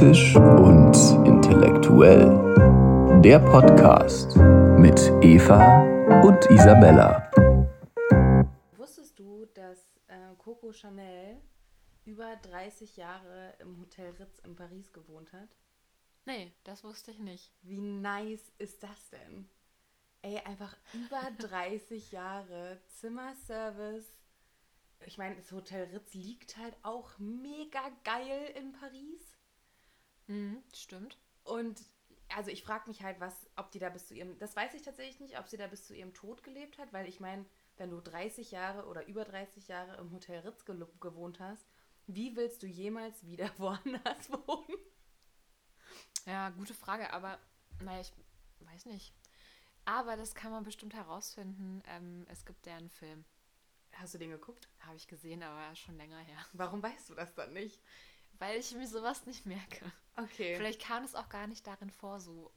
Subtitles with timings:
[0.00, 0.96] Erotisch und
[1.28, 3.20] intellektuell.
[3.20, 4.34] Der Podcast
[4.78, 5.82] mit Eva
[6.22, 7.30] und Isabella.
[8.78, 11.36] Wusstest du, dass äh, Coco Chanel
[12.06, 15.50] über 30 Jahre im Hotel Ritz in Paris gewohnt hat?
[16.24, 17.52] Nee, das wusste ich nicht.
[17.60, 19.50] Wie nice ist das denn?
[20.22, 24.08] Ey, einfach über 30 Jahre Zimmerservice.
[25.04, 29.29] Ich meine, das Hotel Ritz liegt halt auch mega geil in Paris.
[30.30, 31.18] Mhm, stimmt.
[31.44, 31.82] Und
[32.28, 34.82] also ich frage mich halt, was, ob die da bis zu ihrem, das weiß ich
[34.82, 37.44] tatsächlich nicht, ob sie da bis zu ihrem Tod gelebt hat, weil ich meine,
[37.76, 41.66] wenn du 30 Jahre oder über 30 Jahre im Hotel Ritz ge gewohnt hast,
[42.06, 44.78] wie willst du jemals wieder woanders wohnen?
[46.26, 47.38] Ja, gute Frage, aber
[47.82, 48.12] naja, ich
[48.60, 49.12] weiß nicht.
[49.84, 51.82] Aber das kann man bestimmt herausfinden.
[51.88, 53.24] Ähm, es gibt ja einen Film.
[53.94, 54.68] Hast du den geguckt?
[54.80, 56.38] Habe ich gesehen, aber schon länger her.
[56.54, 57.80] Warum weißt du das dann nicht?
[58.38, 59.92] Weil ich mir sowas nicht merke.
[60.24, 60.56] Okay.
[60.56, 62.50] Vielleicht kam es auch gar nicht darin vor, so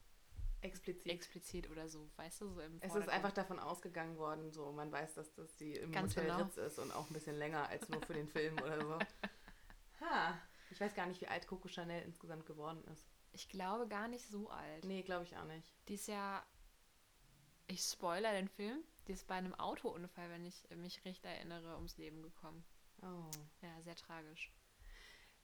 [0.62, 1.12] explizit.
[1.12, 4.92] explizit oder so, weißt du, so im Es ist einfach davon ausgegangen worden, so man
[4.92, 6.44] weiß, dass das die im Ganz Hotel genau.
[6.44, 9.00] Ritz ist und auch ein bisschen länger als nur für den Film oder so.
[10.02, 10.38] Ha.
[10.70, 13.08] Ich weiß gar nicht, wie alt Coco Chanel insgesamt geworden ist.
[13.32, 14.84] Ich glaube gar nicht so alt.
[14.84, 15.72] Nee, glaube ich auch nicht.
[15.88, 16.44] Die ist ja,
[17.68, 21.98] ich spoiler den Film, die ist bei einem Autounfall, wenn ich mich recht erinnere, ums
[21.98, 22.66] Leben gekommen.
[23.02, 23.30] Oh.
[23.62, 24.52] Ja, sehr tragisch.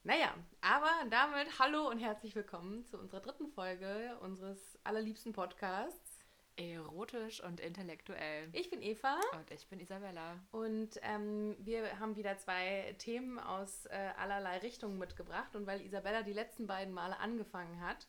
[0.02, 6.18] Naja, aber damit hallo und herzlich willkommen zu unserer dritten Folge unseres allerliebsten Podcasts.
[6.56, 8.48] Erotisch und intellektuell.
[8.52, 10.38] Ich bin Eva Und ich bin Isabella.
[10.52, 15.54] und ähm, wir haben wieder zwei Themen aus äh, allerlei Richtungen mitgebracht.
[15.56, 18.06] Und weil Isabella die letzten beiden Male angefangen hat,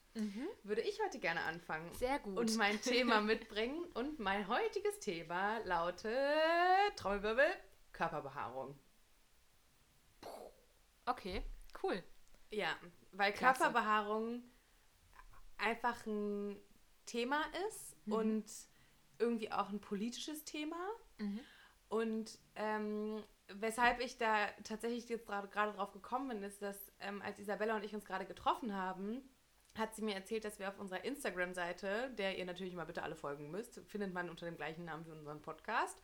[0.64, 1.94] würde ich heute gerne anfangen.
[1.94, 2.38] Sehr gut.
[2.38, 3.86] Und mein Thema mitbringen.
[3.94, 6.18] Und mein heutiges Thema lautet
[6.98, 7.46] Trommelwirbel,
[7.94, 8.78] Körperbehaarung.
[11.06, 11.42] Okay,
[11.84, 12.04] cool.
[12.52, 12.76] Ja,
[13.12, 13.62] weil Klasse.
[13.62, 14.44] Körperbehaarung
[15.58, 16.58] einfach ein
[17.06, 18.46] Thema ist und
[19.20, 20.90] irgendwie auch ein politisches Thema.
[21.88, 27.22] Und ähm, weshalb ich da tatsächlich jetzt gerade gerade drauf gekommen bin, ist, dass ähm,
[27.22, 29.22] als Isabella und ich uns gerade getroffen haben,
[29.78, 33.16] hat sie mir erzählt, dass wir auf unserer Instagram-Seite, der ihr natürlich mal bitte alle
[33.16, 36.02] folgen müsst, findet man unter dem gleichen Namen wie unseren Podcast.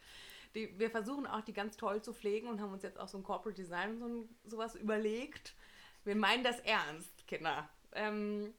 [0.57, 3.19] Die, wir versuchen auch die ganz toll zu pflegen und haben uns jetzt auch so
[3.19, 5.53] ein Corporate Design und so ein, sowas überlegt.
[6.03, 7.69] Wir meinen das ernst, Kinder.
[7.91, 8.53] Ähm,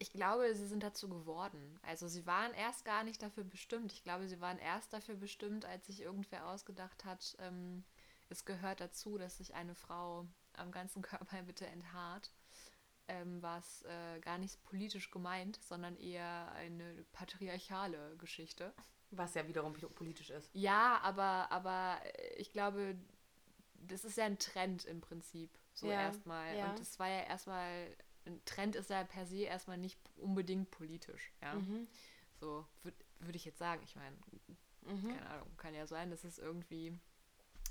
[0.00, 1.78] Ich glaube, sie sind dazu geworden.
[1.82, 3.92] Also sie waren erst gar nicht dafür bestimmt.
[3.92, 7.84] Ich glaube, sie waren erst dafür bestimmt, als sich irgendwer ausgedacht hat, ähm,
[8.28, 11.02] es gehört dazu, dass sich eine Frau am ganzen
[11.32, 12.30] Körper bitte enthaart.
[13.08, 18.74] Ähm, war es äh, gar nicht politisch gemeint, sondern eher eine patriarchale Geschichte.
[19.10, 20.50] Was ja wiederum politisch ist.
[20.52, 22.96] Ja, aber, aber äh, ich glaube,
[23.74, 25.50] das ist ja ein Trend im Prinzip.
[25.72, 26.54] So Ja, erstmal.
[26.56, 26.68] ja.
[26.70, 27.96] Und das war ja erstmal,
[28.26, 31.32] ein Trend ist ja per se erstmal nicht unbedingt politisch.
[31.40, 31.54] Ja?
[31.54, 31.88] Mhm.
[32.40, 33.80] So würde würd ich jetzt sagen.
[33.84, 34.16] Ich meine,
[34.82, 35.08] Mhm.
[35.08, 36.98] keine Ahnung, kann ja sein, dass es irgendwie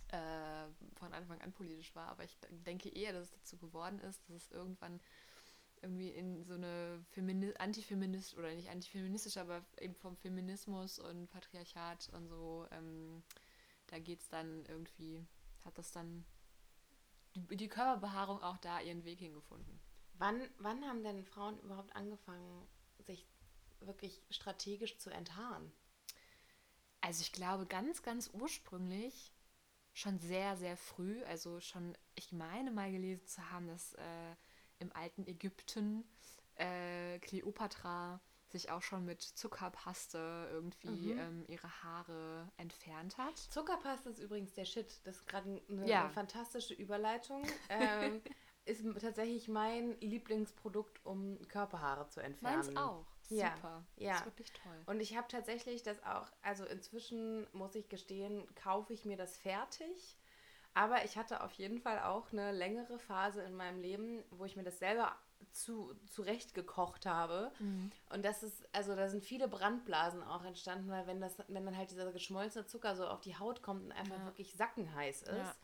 [0.10, 4.22] äh, von Anfang an politisch war, aber ich denke eher, dass es dazu geworden ist,
[4.30, 5.00] dass es irgendwann
[5.81, 12.09] irgendwie in so eine Femini antifeminist oder nicht antifeministisch, aber eben vom Feminismus und Patriarchat
[12.13, 13.24] und so, ähm,
[13.88, 15.25] da geht es dann irgendwie,
[15.63, 16.25] hat das dann
[17.35, 19.79] die, die Körperbehaarung auch da ihren Weg hingefunden.
[20.13, 22.68] Wann, wann haben denn Frauen überhaupt angefangen,
[23.00, 23.27] sich
[23.79, 25.71] wirklich strategisch zu enthaaren?
[27.01, 29.31] Also ich glaube ganz, ganz ursprünglich
[29.94, 34.35] schon sehr, sehr früh, also schon, ich meine mal gelesen zu haben, dass äh,
[34.79, 36.03] im alten Ägypten
[36.56, 38.19] äh, Kleopatra
[38.50, 41.19] sich auch schon mit Zuckerpaste irgendwie Mhm.
[41.19, 43.38] ähm, ihre Haare entfernt hat.
[43.38, 45.01] Zuckerpaste ist übrigens der Shit.
[45.03, 46.09] Das ist gerade eine Ja.
[46.09, 47.44] fantastische Überleitung.
[47.69, 48.21] Ähm,
[48.65, 52.56] ist tatsächlich mein Lieblingsprodukt, um Körperhaare zu entfernen.
[52.57, 53.06] Meins auch.
[53.29, 53.83] Ja, Super.
[53.97, 54.12] ja.
[54.12, 54.81] Das ist wirklich toll.
[54.85, 59.35] Und ich habe tatsächlich das auch, also inzwischen muss ich gestehen, kaufe ich mir das
[59.38, 60.18] fertig.
[60.77, 64.56] Aber ich hatte auf jeden Fall auch eine längere Phase in meinem Leben, wo ich
[64.56, 65.15] mir das selber
[65.51, 67.51] zu, zurecht gekocht habe.
[67.57, 67.91] Mhm.
[68.12, 71.75] Und das ist, also da sind viele Brandblasen auch entstanden, weil wenn das, wenn dann
[71.75, 74.25] halt dieser geschmolzene Zucker so auf die Haut kommt und einfach Ja.
[74.25, 75.56] wirklich sackenheiß ist, Ja.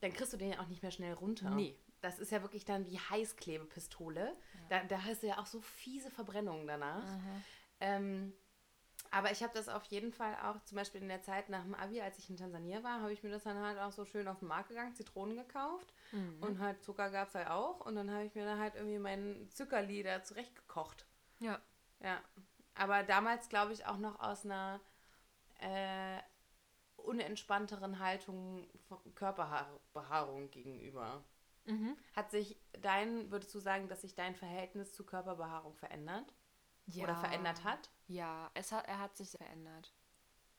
[0.00, 1.50] dann kriegst du den ja auch nicht mehr schnell runter.
[1.50, 1.78] Nee.
[2.00, 4.34] Das ist ja wirklich dann wie Heißklebepistole.
[4.70, 7.04] Da, da hast du ja auch so fiese Verbrennungen danach.
[7.80, 8.32] Ähm,
[9.14, 11.74] aber ich habe das auf jeden Fall auch, zum Beispiel in der Zeit nach dem
[11.74, 14.26] Abi, als ich in Tansania war, habe ich mir das dann halt auch so schön
[14.26, 16.42] auf den Markt gegangen, Zitronen gekauft Mhm.
[16.42, 17.80] und halt Zucker gab es halt auch.
[17.80, 21.06] Und dann habe ich mir da halt irgendwie meinen Zuckerli da zurechtgekocht.
[21.38, 21.60] Ja.
[22.00, 22.20] Ja.
[22.74, 24.80] Aber damals, glaube ich, auch noch aus einer
[25.60, 26.18] äh,
[26.96, 31.22] unentspannteren Haltung von Körperbehaarung gegenüber.
[31.66, 31.96] Mhm.
[32.16, 36.34] Hat sich dein, würdest du sagen, dass sich dein Verhältnis zu Körperbehaarung verändert?
[36.96, 37.90] Oder verändert hat?
[38.06, 39.94] Ja, es hat, er hat sich verändert.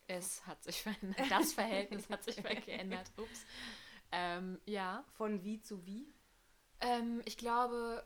[0.08, 1.26] Es hat sich verändert.
[1.30, 3.12] Das Verhältnis hat sich geändert.
[3.18, 3.46] Ups.
[4.12, 5.04] Ähm, ja.
[5.18, 6.14] Von wie zu wie?
[6.82, 8.06] Ähm, ich glaube,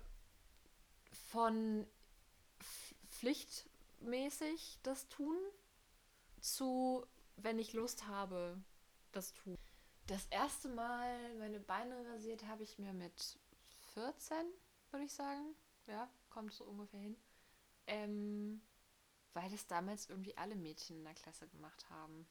[1.31, 1.87] von
[2.61, 5.35] Pf- pflichtmäßig das tun
[6.39, 7.05] zu,
[7.37, 8.61] wenn ich Lust habe,
[9.11, 9.57] das tun.
[10.07, 13.37] Das erste Mal meine Beine rasiert habe ich mir mit
[13.93, 14.35] 14,
[14.91, 15.55] würde ich sagen.
[15.87, 17.15] Ja, kommt so ungefähr hin.
[17.89, 18.61] Ähm,
[19.33, 22.27] weil das damals irgendwie alle Mädchen in der Klasse gemacht haben.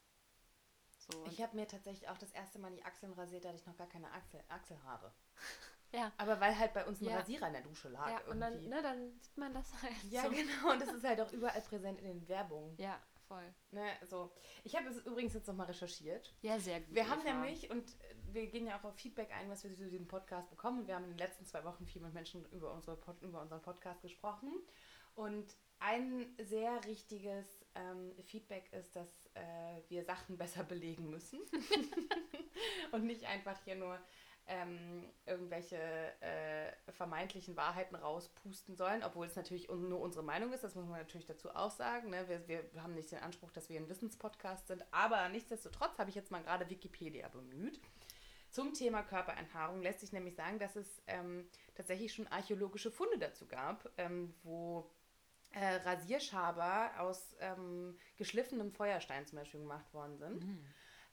[1.10, 3.66] So, Ich habe mir tatsächlich auch das erste Mal die Achseln rasiert, da hatte ich
[3.66, 5.12] noch gar keine Achsel, Achselhaare.
[5.93, 7.19] ja, Aber weil halt bei uns ein Ja.
[7.19, 8.10] Rasierer in der Dusche lag.
[8.10, 8.69] ja, und dann, irgendwie.
[8.69, 9.94] ne, dann sieht man das halt.
[10.10, 10.31] ja, so.
[10.31, 10.72] genau.
[10.72, 12.76] Und das ist halt auch überall präsent in den Werbungen.
[12.78, 13.55] Ja, voll.
[13.70, 14.32] Ne, so.
[14.64, 16.34] Ich habe es übrigens jetzt nochmal recherchiert.
[16.43, 16.94] Ja, sehr gut.
[16.94, 17.32] Wir haben Eva.
[17.32, 17.96] nämlich, und
[18.32, 20.81] wir gehen ja auch auf Feedback ein, was wir zu diesem Podcast bekommen.
[20.81, 23.40] Und wir haben in den letzten zwei Wochen viel mit Menschen über, unsere Pod, über
[23.40, 24.52] unseren Podcast gesprochen.
[25.19, 27.44] Und ein sehr richtiges
[27.75, 29.41] ähm, Feedback ist, dass äh,
[29.88, 31.41] wir Sachen besser belegen müssen.
[32.93, 33.99] und nicht einfach hier nur
[34.47, 35.76] ähm, irgendwelche
[36.20, 40.87] äh, vermeintlichen Wahrheiten rauspusten sollen, obwohl es natürlich un- nur unsere Meinung ist, das muss
[40.87, 42.11] man natürlich dazu auch sagen.
[42.11, 42.29] Ne?
[42.29, 46.17] Wir, wir haben nicht den Anspruch, dass wir ein Wissenspodcast sind, aber nichtsdestotrotz habe ich
[46.17, 47.81] jetzt mal gerade Wikipedia bemüht.
[48.50, 53.47] Zum Thema Körperenthaarung lässt sich nämlich sagen, dass es ähm, tatsächlich schon archäologische Funde dazu
[53.47, 54.88] gab, ähm, wo
[55.53, 60.45] äh, Rasierschaber aus ähm, geschliffenem Feuerstein zum Beispiel gemacht worden sind.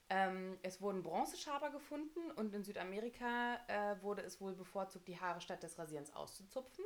[0.09, 5.41] Ähm, es wurden Bronzeschaber gefunden und in Südamerika äh, wurde es wohl bevorzugt, die Haare
[5.41, 6.85] statt des Rasierens auszuzupfen.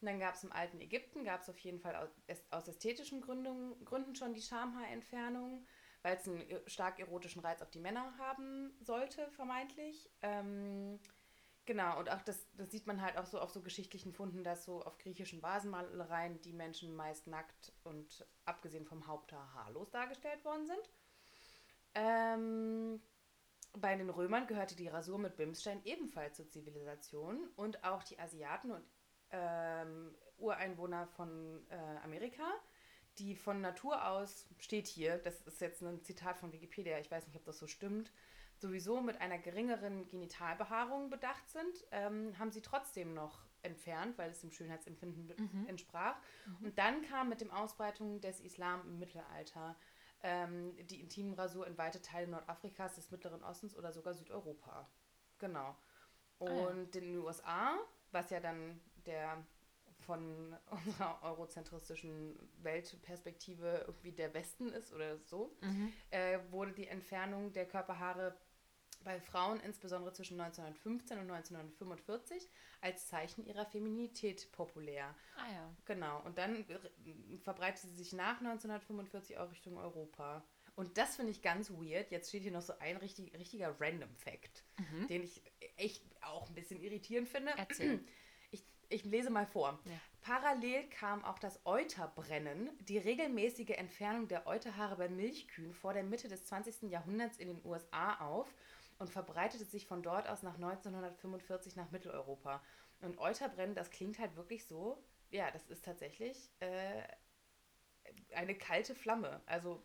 [0.00, 2.10] Und dann gab es im alten Ägypten, gab es auf jeden Fall
[2.50, 5.66] aus ästhetischen Gründen, Gründen schon die Schamhaarentfernung,
[6.02, 10.10] weil es einen äh, stark erotischen Reiz auf die Männer haben sollte, vermeintlich.
[10.22, 11.00] Ähm,
[11.66, 14.64] genau, und auch das, das sieht man halt auch so auf so geschichtlichen Funden, dass
[14.64, 20.66] so auf griechischen Vasenmalereien die Menschen meist nackt und abgesehen vom Haupthaar haarlos dargestellt worden
[20.66, 20.90] sind.
[21.94, 23.00] Ähm,
[23.76, 28.70] bei den Römern gehörte die Rasur mit Bimsstein ebenfalls zur Zivilisation und auch die Asiaten
[28.70, 28.84] und
[29.30, 32.48] ähm, Ureinwohner von äh, Amerika,
[33.18, 37.26] die von Natur aus, steht hier, das ist jetzt ein Zitat von Wikipedia, ich weiß
[37.26, 38.12] nicht, ob das so stimmt,
[38.64, 44.40] sowieso mit einer geringeren Genitalbehaarung bedacht sind, ähm, haben sie trotzdem noch entfernt, weil es
[44.40, 45.66] dem Schönheitsempfinden Mhm.
[45.68, 46.16] entsprach.
[46.62, 49.76] Und dann kam mit dem Ausbreitung des Islam im Mittelalter
[50.22, 54.88] ähm, die Intimrasur in weite Teile Nordafrikas, des Mittleren Ostens oder sogar Südeuropa.
[55.38, 55.76] Genau.
[56.38, 56.70] Und Ah ja.
[56.70, 57.78] in den USA,
[58.12, 59.46] was ja dann der
[60.00, 65.92] von unserer eurozentristischen Weltperspektive irgendwie der Westen ist oder so, Mhm.
[66.10, 68.34] äh, wurde die Entfernung der Körperhaare
[69.04, 72.48] bei Frauen insbesondere zwischen 1915 und 1945
[72.80, 75.14] als Zeichen ihrer Feminität populär.
[75.36, 75.74] Ah ja.
[75.84, 76.64] Genau, und dann
[77.42, 80.42] verbreitete sie sich nach 1945 auch Richtung Europa.
[80.76, 82.10] Und das finde ich ganz weird.
[82.10, 85.06] Jetzt steht hier noch so ein richtig, richtiger Random Fact, Mhm.
[85.06, 85.40] den ich
[85.76, 87.52] echt auch ein bisschen irritierend finde.
[87.56, 88.00] Erzähl.
[88.50, 89.80] Ich, ich lese mal vor.
[89.84, 89.92] Ja.
[90.20, 96.28] Parallel kam auch das Euterbrennen, die regelmäßige Entfernung der Euterhaare bei Milchkühen vor der Mitte
[96.28, 96.88] des 20.
[96.90, 98.54] Jahrhunderts in den USA auf
[98.98, 102.62] und verbreitete sich von dort aus nach 1945 nach Mitteleuropa.
[103.00, 107.02] Und Euterbrennen, das klingt halt wirklich so, ja, das ist tatsächlich äh,
[108.34, 109.42] eine kalte Flamme.
[109.46, 109.82] Also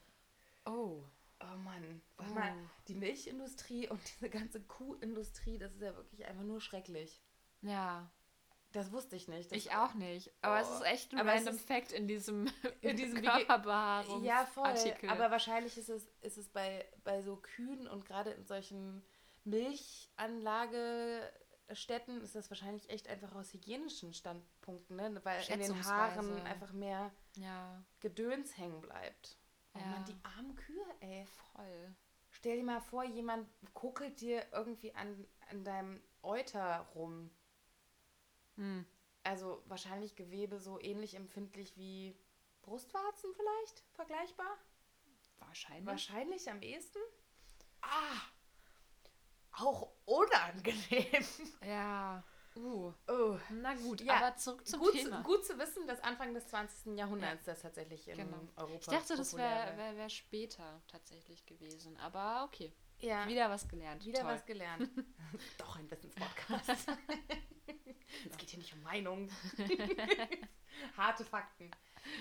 [0.66, 1.04] Oh.
[1.42, 2.70] Oh Mann, sag mal, Oh.
[2.88, 7.22] die Milchindustrie und diese ganze Kuhindustrie, das ist ja wirklich einfach nur schrecklich.
[7.62, 8.10] Ja,
[8.72, 9.52] Das wusste ich nicht.
[9.52, 10.32] Ich auch nicht.
[10.42, 10.76] Aber es Oh.
[10.76, 12.46] ist echt ein Aber es random Fact in diesem,
[12.82, 14.68] In diesem Wiki- Körperbehaarungs Ja, voll.
[14.68, 15.10] Artikel.
[15.10, 19.04] Aber wahrscheinlich ist es, ist es bei, bei so Kühen und gerade in solchen
[19.46, 25.20] Milchanlagestätten ist das wahrscheinlich echt einfach aus hygienischen Standpunkten, ne?
[25.24, 29.38] weil in den Haaren einfach mehr ja, Gedöns hängen bleibt.
[29.74, 29.86] Oh Ja.
[29.88, 31.26] Mann, die armen Kühe, ey.
[31.56, 31.96] voll.
[32.32, 37.32] Stell dir mal vor, jemand kokelt dir irgendwie an, an deinem Euter rum.
[38.60, 38.86] Hm.
[39.24, 42.16] Also wahrscheinlich Gewebe so ähnlich empfindlich wie
[42.62, 44.58] Brustwarzen vielleicht, vergleichbar.
[45.40, 45.86] Wahrscheinlich.
[45.88, 47.00] Wahrscheinlich am ehesten.
[47.82, 48.22] Ah,
[49.54, 51.26] auch unangenehm.
[51.66, 52.24] Ja.
[52.56, 52.92] Uh.
[53.08, 53.38] Oh.
[53.52, 55.18] Na gut, Ja, aber zurück zum Gut, Thema.
[55.18, 56.98] zu, gut zu wissen, dass Anfang des 20.
[56.98, 58.38] Jahrhunderts das tatsächlich in Genau.
[58.58, 61.96] Europa ich dachte, das wäre wär, wär später tatsächlich gewesen.
[61.98, 62.74] Aber okay.
[63.00, 64.04] ja, Wieder was gelernt.
[64.06, 64.32] wieder Toll.
[64.32, 64.90] was gelernt.
[65.58, 66.88] Doch ein Wissenspodcast.
[68.30, 69.30] es geht hier nicht um Meinung.
[70.98, 71.72] Harte Fakten.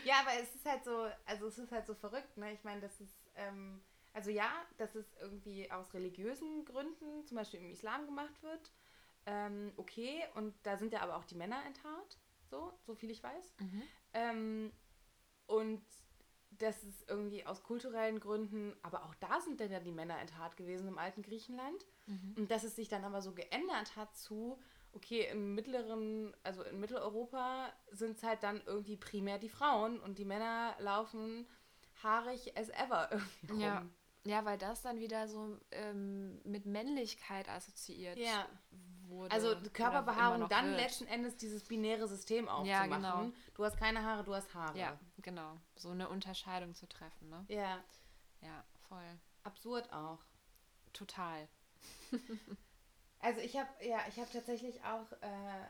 [0.04, 2.52] Ja, aber es ist halt so, also es ist halt so verrückt, ne?
[2.52, 3.80] Ich meine, das ist, ähm,
[4.12, 8.72] also ja, dass es irgendwie aus religiösen Gründen, zum Beispiel im Islam gemacht wird,
[9.26, 12.18] ähm, okay, und da sind ja aber auch die Männer enthaart,
[12.50, 13.54] so, so viel ich weiß.
[13.58, 13.82] Mhm.
[14.14, 14.72] Ähm,
[15.46, 15.82] und
[16.50, 20.56] das ist irgendwie aus kulturellen Gründen, aber auch da sind dann ja die Männer enthaart
[20.56, 21.86] gewesen im alten Griechenland.
[22.06, 22.34] Mhm.
[22.36, 24.58] Und dass es sich dann aber so geändert hat zu,
[24.92, 30.18] okay, im mittleren, also in Mitteleuropa sind es halt dann irgendwie primär die Frauen und
[30.18, 31.46] die Männer laufen
[32.02, 33.60] haarig as ever irgendwie rum.
[33.60, 33.86] Ja.
[34.26, 38.46] Ja, weil das dann wieder so ähm, mit Männlichkeit assoziiert Ja.
[39.06, 39.30] wurde.
[39.32, 40.80] Also Körperbehaarung dann wird.
[40.80, 42.90] letzten Endes dieses binäre System Ja, aufzumachen.
[42.90, 43.32] genau.
[43.54, 44.76] Du hast keine Haare, du hast Haare.
[44.78, 45.58] Ja, genau.
[45.76, 47.44] So eine Unterscheidung zu treffen, ne?
[47.48, 47.82] Ja,
[48.42, 49.18] Ja, voll.
[49.44, 50.18] absurd auch.
[50.92, 51.48] Total.
[53.20, 55.66] Also ich habe ja, ich habe tatsächlich auch, äh,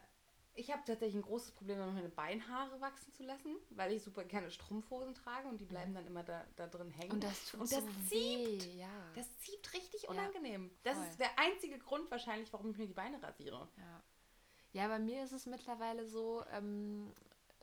[0.55, 4.51] ich habe tatsächlich ein großes Problem, meine Beinhaare wachsen zu lassen, weil ich super gerne
[4.51, 7.09] Strumpfhosen trage und die bleiben dann immer da, da drin hängen.
[7.09, 7.15] Mhm.
[7.15, 8.11] Und das tut und das so zieht.
[8.11, 9.13] weh, ja.
[9.15, 10.71] Das zieht richtig Ja, unangenehm.
[10.83, 11.07] das voll.
[11.07, 13.69] ist der einzige Grund wahrscheinlich, warum ich mir die Beine rasiere.
[13.77, 14.03] Ja.
[14.73, 17.15] ja, bei mir ist es mittlerweile so, ähm,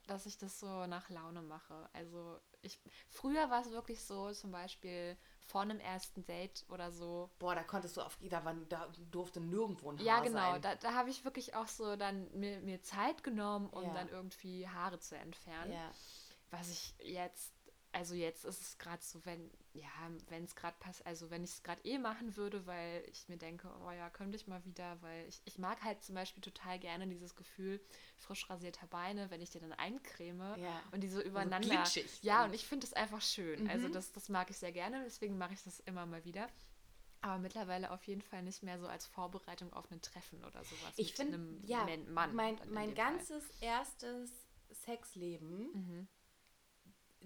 [0.07, 1.89] dass ich das so nach Laune mache.
[1.93, 7.29] Also ich, früher war es wirklich so, zum Beispiel vor einem ersten Date oder so.
[7.39, 10.37] Boah, da konntest du auf, da, war, da durfte nirgendwo ein Haar Ja, genau.
[10.53, 10.61] sein.
[10.61, 13.93] Da, da habe ich wirklich auch so dann mir, mir Zeit genommen, um Ja.
[13.93, 15.71] dann irgendwie Haare zu entfernen.
[15.71, 15.91] ja.
[16.51, 17.53] Was ich jetzt,
[17.91, 21.51] also jetzt ist es gerade so, wenn, ja, wenn es gerade passt, also wenn ich
[21.51, 25.01] es gerade eh machen würde, weil ich mir denke, oh ja, könnte ich mal wieder,
[25.01, 27.81] weil ich, ich mag halt zum Beispiel total gerne dieses Gefühl
[28.17, 30.81] frisch rasierter Beine, wenn ich die dann eincreme Ja.
[30.91, 31.67] und die so So übereinander.
[31.67, 32.23] glitschig.
[32.23, 33.69] ja, und ich finde es einfach schön.
[33.69, 33.93] Also Mhm.
[33.93, 36.47] das, das mag ich sehr gerne, deswegen mache ich das immer mal wieder.
[37.21, 40.93] Aber mittlerweile auf jeden Fall nicht mehr so als Vorbereitung auf ein Treffen oder sowas.
[40.97, 42.33] Ich mit finde, einem ja, Mann.
[42.35, 43.13] mein, mein Fall.
[43.13, 44.31] ganzes erstes
[44.71, 46.07] Sexleben, Mhm.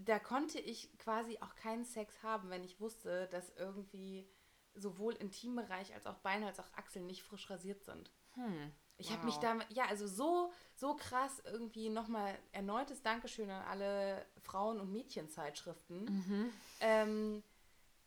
[0.06, 4.28] Da konnte ich quasi auch keinen Sex haben, wenn ich wusste, dass irgendwie
[4.76, 8.12] sowohl Intimbereich als auch Beine als auch Achseln nicht frisch rasiert sind.
[8.36, 8.72] Hm.
[8.98, 9.42] Ich habe mich Wow.
[9.42, 16.04] damit, ja, also so, so krass irgendwie nochmal erneutes Dankeschön an alle Frauen- und Mädchenzeitschriften.
[16.06, 16.54] Mhm.
[16.82, 17.44] Ähm,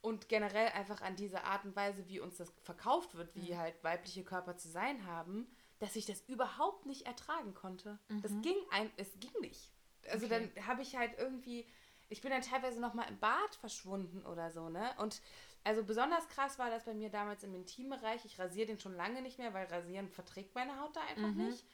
[0.03, 3.83] und generell einfach an diese Art und Weise, wie uns das verkauft wird, wie halt
[3.85, 5.47] weibliche Körper zu sein haben,
[5.79, 7.99] dass ich das überhaupt nicht ertragen konnte.
[8.21, 9.71] Das ging ein, es ging nicht.
[10.11, 10.51] Also Okay.
[10.55, 11.67] dann habe ich halt irgendwie,
[12.13, 14.95] ich bin dann teilweise noch mal im Bad verschwunden oder so, ne?
[14.99, 15.21] Und
[15.65, 18.25] also besonders krass war das bei mir damals im Intimbereich.
[18.25, 21.47] Ich rasiere den schon lange nicht mehr, weil rasieren verträgt meine Haut da einfach Mhm.
[21.49, 21.65] nicht.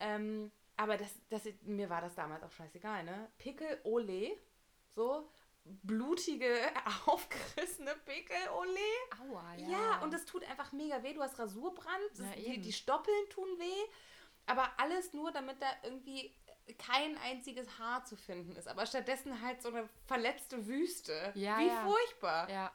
[0.00, 3.30] Ähm, aber das, das, mir war das damals auch scheißegal, ne?
[3.38, 4.36] Pickel, ole,
[4.88, 5.30] so
[5.64, 6.52] blutige,
[7.06, 9.30] aufgerissene Pickel, ole.
[9.30, 9.68] Aua, ja.
[9.68, 11.14] Ja, und es tut einfach mega weh.
[11.14, 13.90] Du hast Rasurbrand, das, die, die Stoppeln tun weh.
[14.46, 16.34] Aber alles nur, damit da irgendwie
[16.78, 18.66] kein einziges Haar zu finden ist.
[18.68, 21.32] Aber stattdessen halt so eine verletzte Wüste.
[21.34, 21.84] Ja, Wie ja.
[21.86, 22.50] furchtbar.
[22.50, 22.72] Ja.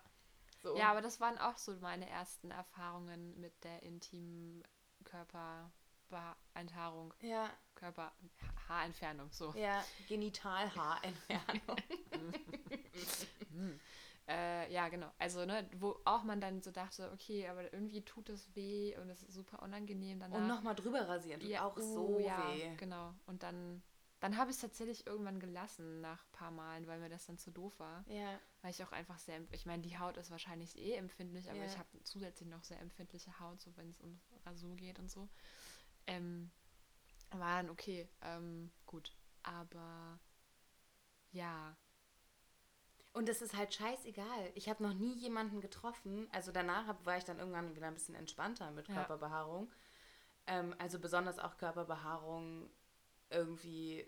[0.62, 0.76] So.
[0.78, 4.62] ja, aber das waren auch so meine ersten Erfahrungen mit der intimen
[5.06, 9.54] Körperenthaarung, ja, Körper Ha- Haarentfernung, so.
[9.56, 9.82] ja.
[10.10, 11.78] Genitalhaarentfernung.
[14.30, 15.12] Äh, ja, genau.
[15.18, 19.10] Also, ne, wo auch man dann so dachte, okay, aber irgendwie tut es weh und
[19.10, 20.38] es ist super unangenehm danach.
[20.38, 22.76] Und nochmal drüber rasieren tut ja, auch so ja, weh.
[22.78, 23.16] Genau.
[23.26, 23.82] Und dann,
[24.20, 27.40] dann habe ich es tatsächlich irgendwann gelassen nach ein paar Malen, weil mir das dann
[27.40, 28.06] zu doof war.
[28.08, 31.60] Ja, Weil ich auch einfach sehr, ich meine, die Haut ist wahrscheinlich eh empfindlich, aber
[31.60, 31.66] Ja.
[31.66, 35.28] ich habe zusätzlich noch sehr empfindliche Haut, so wenn es um Rasur geht und so.
[36.06, 36.52] Ähm,
[37.32, 39.12] war dann okay, ähm, gut.
[39.42, 40.20] Aber
[41.32, 41.76] ja,
[43.14, 44.52] Und es ist halt scheißegal.
[44.56, 46.28] Ich habe noch nie jemanden getroffen.
[46.32, 48.96] Also danach hab, war ich dann irgendwann wieder ein bisschen entspannter mit Ja.
[48.96, 49.72] Körperbehaarung.
[50.48, 52.70] Ähm, also besonders auch Körperbehaarung
[53.30, 54.06] irgendwie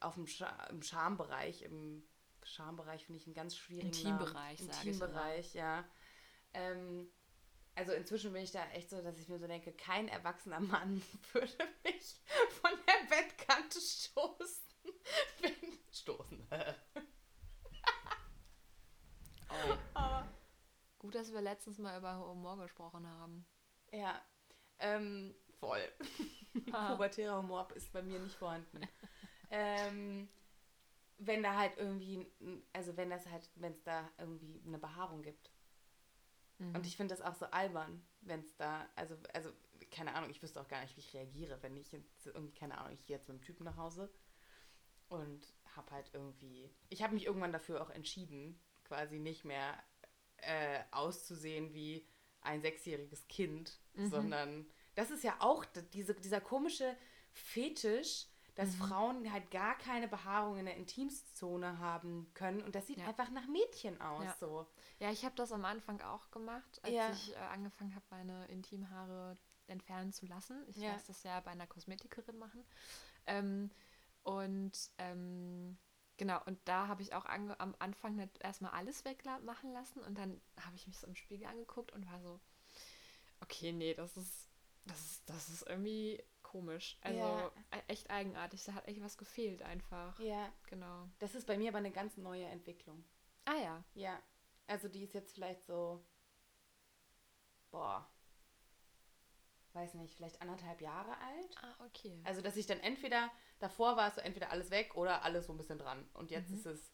[0.00, 1.62] auf dem Scha im Schambereich.
[1.62, 2.04] Im
[2.42, 4.72] Schambereich finde ich einen ganz schwierigen Intimbereich, Namen.
[4.72, 5.04] sag ich immer.
[5.06, 5.84] Intimbereich, ja.
[6.52, 7.08] Ähm,
[7.74, 11.02] also inzwischen bin ich da echt so, dass ich mir so denke, kein erwachsener Mann
[11.32, 12.20] würde mich
[12.60, 14.62] von der Bettkante stoßen.
[15.92, 16.46] Stoßen.
[19.48, 19.76] Oh.
[19.94, 20.28] Aber
[21.04, 23.44] Gut, dass wir letztens mal über Humor gesprochen haben.
[23.92, 24.24] Ja,
[24.78, 25.82] ähm, voll.
[26.72, 26.92] Ah.
[26.92, 28.80] Pubertärer Humor ist bei mir nicht vorhanden.
[29.50, 30.30] ähm,
[31.18, 32.26] wenn da halt irgendwie,
[32.72, 35.50] also wenn das halt, wenn es da irgendwie eine Behaarung gibt.
[36.56, 36.74] Mhm.
[36.74, 39.50] Und ich finde das auch so albern, wenn es da, also, also,
[39.90, 42.78] keine Ahnung, ich wüsste auch gar nicht, wie ich reagiere, wenn ich jetzt irgendwie, keine
[42.78, 44.10] Ahnung, ich gehe jetzt mit dem Typen nach Hause
[45.08, 49.76] und hab halt irgendwie, ich habe mich irgendwann dafür auch entschieden, quasi nicht mehr
[50.46, 52.06] äh, auszusehen wie
[52.40, 54.06] ein sechsjähriges Kind, Mhm.
[54.08, 56.96] sondern das ist ja auch diese, dieser komische
[57.32, 58.82] Fetisch, dass Mhm.
[58.84, 63.06] Frauen halt gar keine Behaarung in der Intimzone haben können und das sieht Ja.
[63.06, 64.36] einfach nach Mädchen aus, Ja.
[64.38, 64.66] so.
[65.00, 67.10] Ja, ich habe das am Anfang auch gemacht, als Ja.
[67.10, 69.36] ich äh, angefangen habe, meine Intimhaare
[69.66, 70.62] entfernen zu lassen.
[70.68, 70.92] Ich Ja.
[70.92, 72.64] lasse das ja bei einer Kosmetikerin machen.
[73.26, 73.70] Ähm,
[74.22, 75.76] und ähm,
[76.16, 80.40] genau, und da habe ich auch am Anfang nicht erstmal alles wegmachen lassen und dann
[80.60, 82.40] habe ich mich so im Spiegel angeguckt und war so,
[83.40, 84.48] okay, nee, das ist,
[84.86, 86.96] das ist, das ist irgendwie komisch.
[87.00, 87.46] Also Ja.
[87.72, 88.64] e- echt eigenartig.
[88.64, 90.18] Da hat echt was gefehlt einfach.
[90.20, 91.08] Ja, Genau.
[91.18, 93.04] das ist bei mir aber eine ganz neue Entwicklung.
[93.44, 93.84] Ah ja.
[93.94, 94.22] Ja,
[94.66, 96.04] also die ist jetzt vielleicht so,
[97.70, 98.06] boah,
[99.74, 101.56] weiß nicht, vielleicht anderthalb Jahre alt.
[101.62, 102.20] Ah, okay.
[102.24, 105.52] Also, dass ich dann entweder, davor war es so entweder alles weg oder alles so
[105.52, 106.08] ein bisschen dran.
[106.14, 106.56] Und jetzt Mhm.
[106.56, 106.90] ist es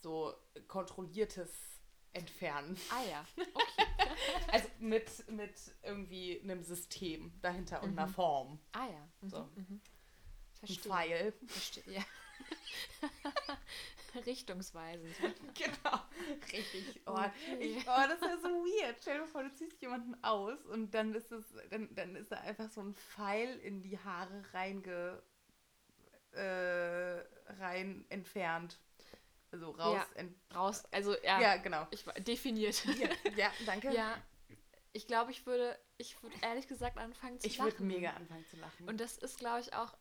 [0.00, 0.34] so
[0.66, 1.50] kontrolliertes
[2.12, 2.78] Entfernen.
[2.90, 3.24] Ah ja.
[3.54, 4.10] Okay.
[4.52, 8.12] Also mit, mit irgendwie einem System dahinter und einer Mhm.
[8.14, 8.58] Form.
[8.72, 9.08] Ah ja.
[9.20, 9.28] Mhm.
[9.28, 9.38] So.
[9.54, 9.80] Mhm.
[9.80, 9.80] Ein
[10.66, 10.82] Verstehe.
[10.92, 11.32] Pfeil.
[11.46, 11.84] Verstehe.
[11.94, 12.04] Ja.
[14.26, 15.14] Richtungsweisend.
[15.54, 15.98] Genau,
[16.52, 17.00] richtig.
[17.06, 17.32] Oh, Okay.
[17.58, 18.96] ich, oh, das ist ja so weird.
[19.00, 22.36] Stell dir vor, du ziehst jemanden aus und dann ist es, dann, dann ist da
[22.36, 25.22] einfach so ein Pfeil in die Haare reinge,
[26.32, 27.20] äh,
[27.60, 28.78] rein entfernt.
[29.50, 29.94] Also raus.
[29.96, 30.06] Ja.
[30.20, 31.86] ent, Raus, also ja, ja, genau.
[31.90, 32.84] ich definiert.
[32.84, 33.90] Ja, ja danke.
[33.92, 34.16] Ja,
[34.92, 37.72] ich glaube, ich würde, ich würde ehrlich gesagt anfangen zu ich lachen.
[37.72, 38.88] würde mega anfangen zu lachen.
[38.88, 39.96] Und das ist, glaube ich, auch,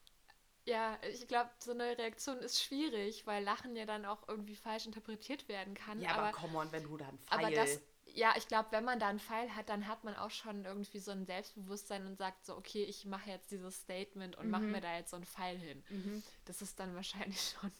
[0.67, 4.85] ja, ich glaube, so eine Reaktion ist schwierig, weil Lachen ja dann auch irgendwie falsch
[4.85, 6.01] interpretiert werden kann.
[6.01, 7.39] ja, aber, aber, come on, wenn du da einen Pfeil...
[7.39, 10.31] aber das, ja, ich glaube, wenn man da einen Pfeil hat, dann hat man auch
[10.31, 14.49] schon irgendwie so ein Selbstbewusstsein und sagt so, okay, ich mache jetzt dieses Statement und
[14.49, 14.71] mache Mhm.
[14.71, 15.83] mir da jetzt so einen Pfeil hin.
[15.89, 16.23] Mhm.
[16.45, 17.71] Das ist dann wahrscheinlich schon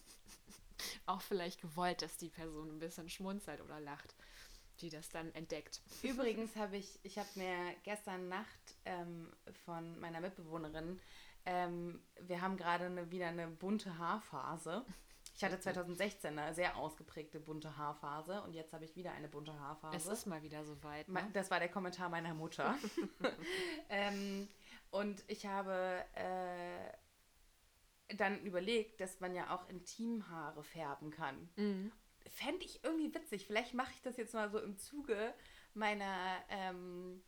[1.06, 4.14] auch vielleicht gewollt, dass die Person ein bisschen schmunzelt oder lacht,
[4.80, 5.82] die das dann entdeckt.
[6.02, 9.32] Übrigens habe ich, ich habe mir gestern Nacht ähm,
[9.64, 11.00] von meiner Mitbewohnerin,
[11.48, 14.84] ähm, wir haben gerade eine, wieder eine bunte Haarphase.
[15.34, 19.58] Ich hatte 2016 eine sehr ausgeprägte bunte Haarphase und jetzt habe ich wieder eine bunte
[19.58, 19.96] Haarphase.
[19.96, 21.08] Es ist mal wieder soweit.
[21.08, 21.26] Ne?
[21.32, 22.76] Das war der Kommentar meiner Mutter.
[23.88, 24.46] ähm,
[24.90, 26.92] und ich habe äh,
[28.16, 31.48] dann überlegt, dass man ja auch Intimhaare färben kann.
[31.56, 31.92] Mhm.
[32.26, 33.46] Fände ich irgendwie witzig.
[33.46, 35.32] Vielleicht mache ich das jetzt mal so im Zuge
[35.72, 37.22] meiner, ähm,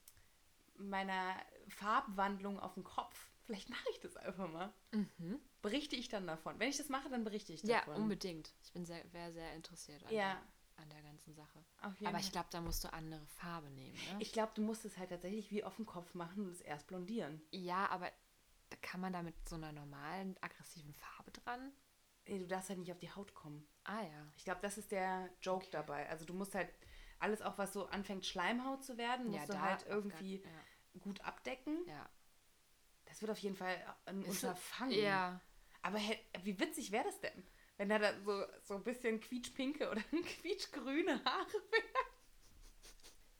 [0.76, 1.36] meiner
[1.68, 3.29] Farbwandlung auf dem Kopf.
[3.50, 4.72] Vielleicht mache ich das einfach mal.
[4.92, 5.40] Mhm.
[5.60, 6.56] Berichte ich dann davon.
[6.60, 7.96] Wenn ich das mache, dann berichte ich Ja, davon.
[7.96, 8.54] unbedingt.
[8.62, 10.34] Ich bin sehr, wäre sehr interessiert an, Ja.
[10.34, 11.64] der, an der ganzen Sache.
[11.80, 13.98] Aber ich glaube, da musst du andere Farbe nehmen.
[14.12, 14.16] Ne?
[14.20, 16.86] ich glaube, du musst es halt tatsächlich wie auf dem Kopf machen und es erst
[16.86, 17.42] blondieren.
[17.50, 18.12] ja, aber
[18.68, 21.72] da kann man da mit so einer normalen, aggressiven Farbe dran?
[22.26, 23.66] Ey, Du darfst halt nicht auf die Haut kommen.
[23.82, 24.32] Ah ja.
[24.36, 25.70] Ich glaube, das ist der Joke Okay.
[25.72, 26.08] dabei.
[26.08, 26.72] Also du musst halt
[27.18, 30.40] alles auch, was so anfängt Schleimhaut zu werden, musst ja, du halt irgendwie
[31.00, 31.78] gut abdecken.
[31.88, 32.08] Ja.
[33.10, 34.98] Das wird auf jeden Fall ein Ist- Unterfangen.
[34.98, 35.40] Ja.
[35.82, 37.46] Aber hä- wie witzig wäre das denn?
[37.76, 40.00] Wenn da, da so, so ein bisschen quietschpinke oder
[40.40, 42.06] quietschgrüne Haare wären.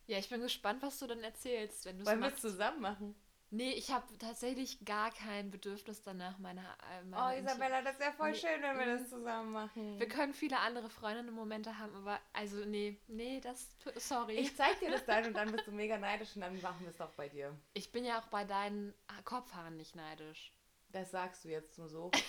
[0.06, 2.80] Ja, ich bin gespannt, was du dann erzählst, wenn du es Wollen wir es zusammen
[2.80, 3.14] machen?
[3.52, 7.98] Nee, ich habe tatsächlich gar kein Bedürfnis danach, meine, äh, Oh, meine Intim- Isabella, das
[7.98, 8.98] wäre voll Nee, schön, wenn wir mhm.
[9.00, 9.98] das zusammen machen.
[9.98, 14.34] Wir können viele andere Freundinnen-Momente haben, aber also nee, nee, das sorry.
[14.34, 16.90] Ich zeig dir das dann und dann bist du mega neidisch und dann machen wir
[16.90, 17.56] es doch bei dir.
[17.74, 20.52] Ich bin ja auch bei deinen Kopfhaaren nicht neidisch.
[20.92, 22.10] Das sagst du jetzt nur so.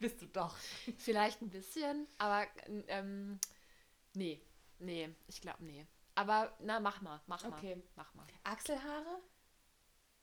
[0.00, 0.56] bist du doch.
[0.98, 2.46] Vielleicht ein bisschen, aber
[2.88, 3.38] ähm,
[4.14, 4.40] nee,
[4.80, 5.86] nee, ich glaube nee.
[6.18, 7.80] Aber na, mach mal, mach mal, Okay.
[7.94, 8.26] mach mal.
[8.42, 9.20] Achselhaare?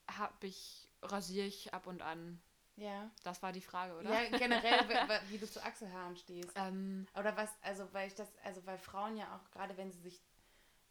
[0.09, 2.41] Hab ich, rasiere ich ab und an.
[2.75, 3.09] Ja.
[3.23, 4.11] Das war die Frage, oder?
[4.11, 4.89] Ja, generell,
[5.29, 6.51] wie, du zu Achselhaaren stehst.
[6.55, 10.01] Ähm, Oder was, also weil ich das, also weil Frauen ja auch, gerade wenn sie
[10.01, 10.21] sich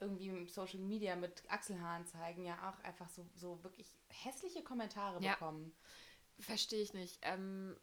[0.00, 5.22] irgendwie im Social Media mit Achselhaaren zeigen, ja auch einfach so, so wirklich hässliche Kommentare
[5.22, 5.34] Ja.
[5.34, 5.76] bekommen.
[6.38, 7.18] Verstehe ich nicht.
[7.22, 7.76] Ähm,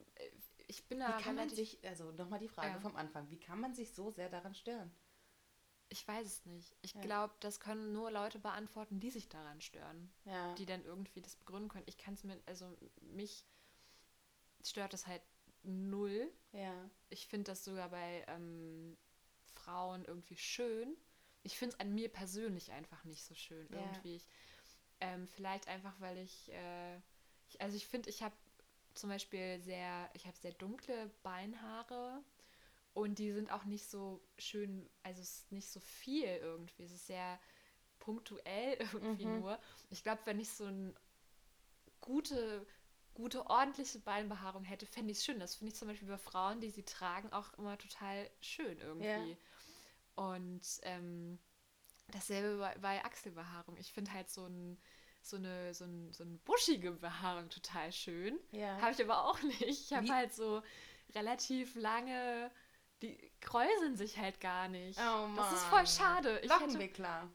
[0.68, 2.80] ich bin da Wie kann man sich, also nochmal die Frage Ja.
[2.80, 4.92] vom Anfang, wie kann man sich so sehr daran stören?
[5.92, 6.74] Ich weiß es nicht.
[6.82, 7.02] Ich Ja.
[7.02, 10.10] glaube, das können nur Leute beantworten, die sich daran stören.
[10.24, 10.54] Ja.
[10.56, 11.84] Die dann irgendwie das begründen können.
[11.86, 13.46] Ich kann es mir, also mich
[14.64, 15.22] stört das halt
[15.64, 16.32] null.
[16.54, 16.90] ja.
[17.10, 18.98] Ich finde das sogar bei ähm,
[19.44, 20.96] Frauen irgendwie schön.
[21.44, 23.68] Ich finde es an mir persönlich einfach nicht so schön.
[23.74, 23.80] Ja.
[23.82, 24.16] Irgendwie.
[24.16, 24.28] Ich,
[25.02, 26.96] ähm, vielleicht einfach, weil ich, äh,
[27.50, 28.36] ich also ich finde, ich habe
[28.94, 32.24] zum Beispiel sehr, ich habe sehr dunkle Beinhaare
[32.94, 36.84] und die sind auch nicht so schön, also es ist nicht so viel irgendwie.
[36.84, 37.40] Es ist sehr
[38.00, 39.40] punktuell irgendwie Mhm.
[39.42, 39.60] nur.
[39.90, 40.96] Ich glaube, wenn ich so ein
[42.02, 42.66] gute,
[43.14, 45.40] gute, ordentliche Beinbehaarung hätte, fände ich es schön.
[45.40, 49.38] Das finde ich zum Beispiel bei Frauen, die sie tragen, auch immer total schön irgendwie.
[50.16, 51.40] Und ähm,
[52.10, 53.78] dasselbe bei, bei Achselbehaarung.
[53.78, 54.80] Ich finde halt so, ein,
[55.22, 58.40] so, eine, so, ein, so eine buschige Behaarung total schön.
[58.52, 58.80] Ja.
[58.82, 59.62] Habe ich aber auch nicht.
[59.64, 60.62] Ich habe halt so
[61.16, 62.52] relativ lange,
[63.02, 65.00] die kräuseln sich halt gar nicht.
[65.00, 65.70] Oh das ist Mann.
[65.72, 66.40] voll schade.
[66.44, 67.30] Ich hätte Lockenwickler.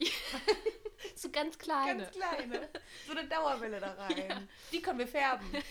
[1.16, 2.04] so ganz kleine.
[2.04, 2.68] Ganz kleine.
[3.06, 4.16] So eine Dauerwelle da rein.
[4.28, 4.42] Ja.
[4.72, 5.46] Die können wir färben.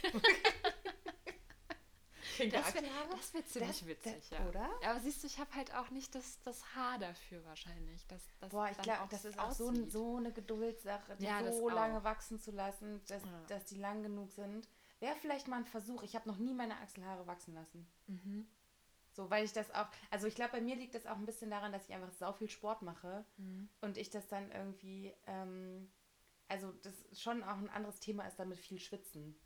[2.37, 4.45] Das wäre wär ziemlich Das- witzig, das- ja.
[4.49, 4.69] oder?
[4.83, 8.05] Aber siehst du, ich habe halt auch nicht das, das Haar dafür wahrscheinlich.
[8.07, 11.49] Das, das Boah, ich glaube, das ist auch so, ein, so eine Geduldssache, die Ja,
[11.49, 14.67] so lange wachsen zu lassen, dass, dass die lang genug sind.
[14.99, 16.03] Wäre vielleicht mal ein Versuch.
[16.03, 17.87] Ich habe noch nie meine Achselhaare wachsen lassen.
[18.07, 18.47] Mhm.
[19.15, 21.49] So, weil ich das auch, also ich glaube, bei mir liegt das auch ein bisschen
[21.49, 23.69] daran, dass ich einfach sau viel Sport mache Mhm.
[23.81, 25.89] und ich das dann irgendwie, ähm,
[26.49, 29.39] also das schon auch ein anderes Thema ist, damit viel schwitzen.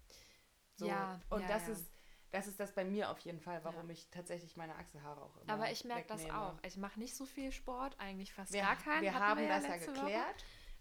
[0.75, 0.87] So.
[0.87, 1.73] Ja, und ja, das ja.
[1.73, 1.91] ist,
[2.31, 3.93] das ist das bei mir auf jeden Fall, warum Ja.
[3.93, 6.57] ich tatsächlich meine Achselhaare auch immer Aber ich merke das auch.
[6.63, 9.03] Ich mache nicht so viel Sport, eigentlich fast Wir, gar keinen.
[9.03, 10.11] wir haben das ja letzte Woche.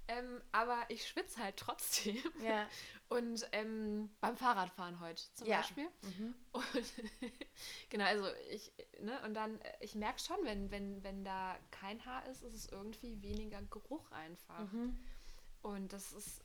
[0.08, 2.16] Ähm, aber ich schwitze halt trotzdem.
[2.42, 2.66] Ja.
[3.10, 5.58] Und ähm, beim Fahrradfahren heute zum Ja.
[5.58, 5.88] Beispiel.
[6.02, 6.34] Mhm.
[6.52, 6.64] Und
[7.90, 12.04] genau, also ich, ne, und dann, äh, ich merke schon, wenn, wenn, wenn da kein
[12.04, 14.70] Haar ist, ist es irgendwie weniger Geruch einfach.
[14.72, 14.98] Mhm.
[15.62, 16.42] Und das ist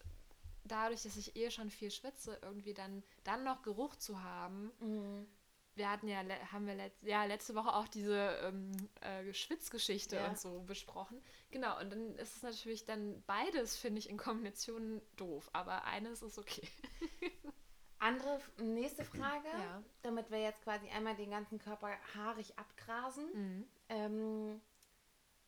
[0.64, 4.72] dadurch, dass ich eh schon viel schwitze, irgendwie dann, dann noch Geruch zu haben.
[4.80, 5.28] Mhm.
[5.76, 10.28] Wir hatten ja, haben wir letz, ja letzte Woche auch diese ähm, äh, Schwitzgeschichte Ja.
[10.28, 11.20] und so besprochen.
[11.50, 15.50] Genau, und dann ist es natürlich dann beides, finde ich, in Kombination doof.
[15.54, 16.68] Aber eines ist okay.
[18.00, 19.82] Andere, nächste Frage, Ja.
[20.02, 23.26] damit wir jetzt quasi einmal den ganzen Körper haarig abgrasen.
[23.34, 23.68] Mhm.
[23.90, 24.62] Ähm,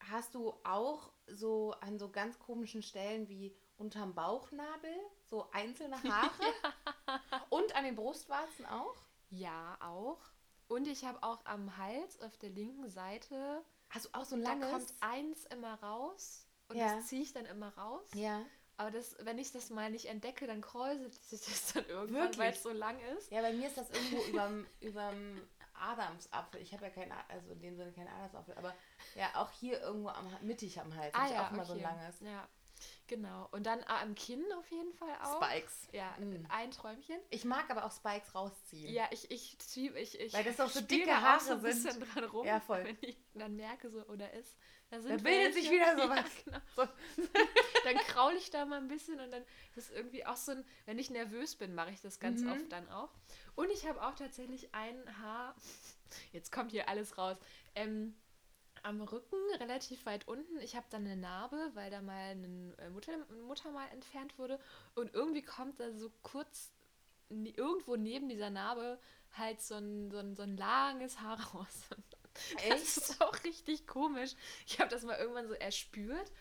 [0.10, 4.96] hast du auch so an so ganz komischen Stellen wie unterm Bauchnabel
[5.30, 6.32] so einzelne Haare?
[7.50, 8.96] Und an den Brustwarzen auch?
[9.30, 10.20] Ja, auch.
[10.68, 14.42] Und ich habe auch am Hals auf der linken Seite, Hast du auch so ein
[14.44, 14.72] da langes?
[14.72, 16.96] kommt eins immer raus und Ja.
[16.96, 18.08] das ziehe ich dann immer raus.
[18.14, 18.42] ja.
[18.78, 22.52] Aber das, wenn ich das mal nicht entdecke, dann kräuselt sich das dann irgendwann, weil
[22.52, 23.32] es so lang ist.
[23.32, 25.40] Ja, bei mir ist das irgendwo überm, überm
[25.76, 26.60] Adamsapfel.
[26.62, 28.76] Ich habe ja keinen, also in dem Sinne keinen Adamsapfel, aber
[29.16, 31.14] ja, auch hier irgendwo am, mittig am Hals.
[31.14, 32.22] hab ich auch immer so ein langes.
[32.22, 32.50] Ah Ja,
[33.08, 33.48] genau.
[33.52, 35.42] Und dann ah, am Kinn auf jeden Fall auch.
[35.44, 35.88] Spikes.
[35.92, 36.46] Ja, Mm.
[36.50, 37.20] ein Träumchen.
[37.30, 38.92] Ich mag aber auch Spikes rausziehen.
[38.94, 41.92] Ja, ich, ich, zieh- ich, ich Weil das auch so dicke Haare so ein bisschen
[41.92, 42.16] sind.
[42.16, 42.84] dran rum, Ja, voll.
[42.86, 44.56] wenn ich dann merke so, oder ist,
[44.90, 45.76] da sind Da bildet sich welche.
[45.96, 46.26] wieder sowas.
[46.46, 46.92] Ja, genau.
[47.84, 49.44] Dann kraul ich da mal ein bisschen und dann
[49.76, 52.52] ist irgendwie auch so ein, wenn ich nervös bin, mache ich das ganz Mhm.
[52.52, 53.10] oft dann auch.
[53.56, 55.56] Und ich habe auch tatsächlich ein Haar,
[56.32, 57.38] jetzt kommt hier alles raus,
[57.76, 58.16] ähm,
[58.86, 60.60] am Rücken, relativ weit unten.
[60.60, 63.14] Ich habe dann eine Narbe, weil da mal ein äh, Mutter,
[63.48, 64.60] Muttermal entfernt wurde.
[64.94, 66.72] Und irgendwie kommt da so kurz
[67.30, 69.00] irgendwo neben dieser Narbe
[69.32, 71.88] halt so ein, so ein, so ein langes Haar raus.
[72.54, 72.84] Das Echt?
[72.84, 74.36] ist auch richtig komisch.
[74.68, 76.32] Ich habe das mal irgendwann so erspürt.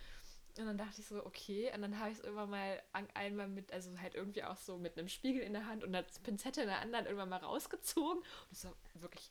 [0.59, 1.73] Und dann dachte ich so, okay.
[1.75, 4.77] Und dann habe ich es irgendwann mal an, einmal mit, also halt irgendwie auch so
[4.77, 8.19] mit einem Spiegel in der Hand und eine Pinzette in der anderen irgendwann mal rausgezogen.
[8.19, 9.31] Und es war wirklich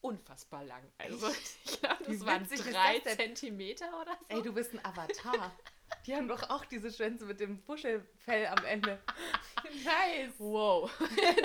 [0.00, 0.82] unfassbar lang.
[0.98, 1.28] Also
[1.64, 3.16] ich glaube, das waren drei das?
[3.16, 4.36] Zentimeter oder so.
[4.36, 5.52] Ey, du bist ein Avatar.
[6.06, 9.02] Die haben doch auch diese Schwänze mit dem Buschelfell am Ende.
[9.84, 10.32] nice.
[10.38, 10.90] Wow.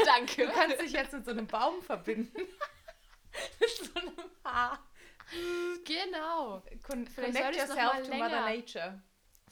[0.05, 0.45] Danke.
[0.47, 2.41] Du kannst dich jetzt mit so einem Baum verbinden.
[3.59, 4.13] mit so einem
[4.43, 4.79] Haar.
[5.85, 6.61] genau.
[6.85, 9.01] Con Vielleicht connect yourself to Mother länger- Nature.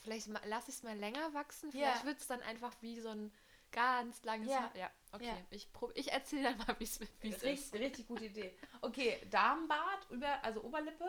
[0.03, 1.71] Vielleicht lasse ich es mal länger wachsen.
[1.71, 3.31] Vielleicht wird es dann einfach wie so ein
[3.71, 4.51] ganz langes.
[4.53, 4.71] Haar.
[4.75, 5.25] Ja, okay.
[5.25, 5.37] Ja.
[5.49, 7.23] Ich, prob- ich erzähle dann mal, wie es ist.
[7.43, 8.55] Richtig, richtig gute Idee.
[8.81, 11.05] Okay, Darmbart, über, also Oberlippe.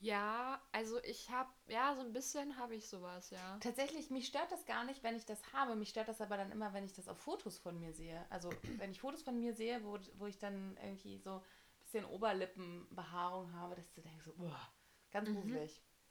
[0.00, 3.56] Ja, also ich habe, ja, so ein bisschen habe ich sowas, ja.
[3.60, 5.76] Tatsächlich, mich stört das gar nicht, wenn ich das habe.
[5.76, 8.26] Mich stört das aber dann immer, wenn ich das auf Fotos von mir sehe.
[8.28, 11.42] Also, wenn ich Fotos von mir sehe, wo, wo ich dann irgendwie so ein
[11.84, 14.72] bisschen Oberlippenbehaarung habe, dass du denkst, so, uah,
[15.12, 15.36] ganz Mhm.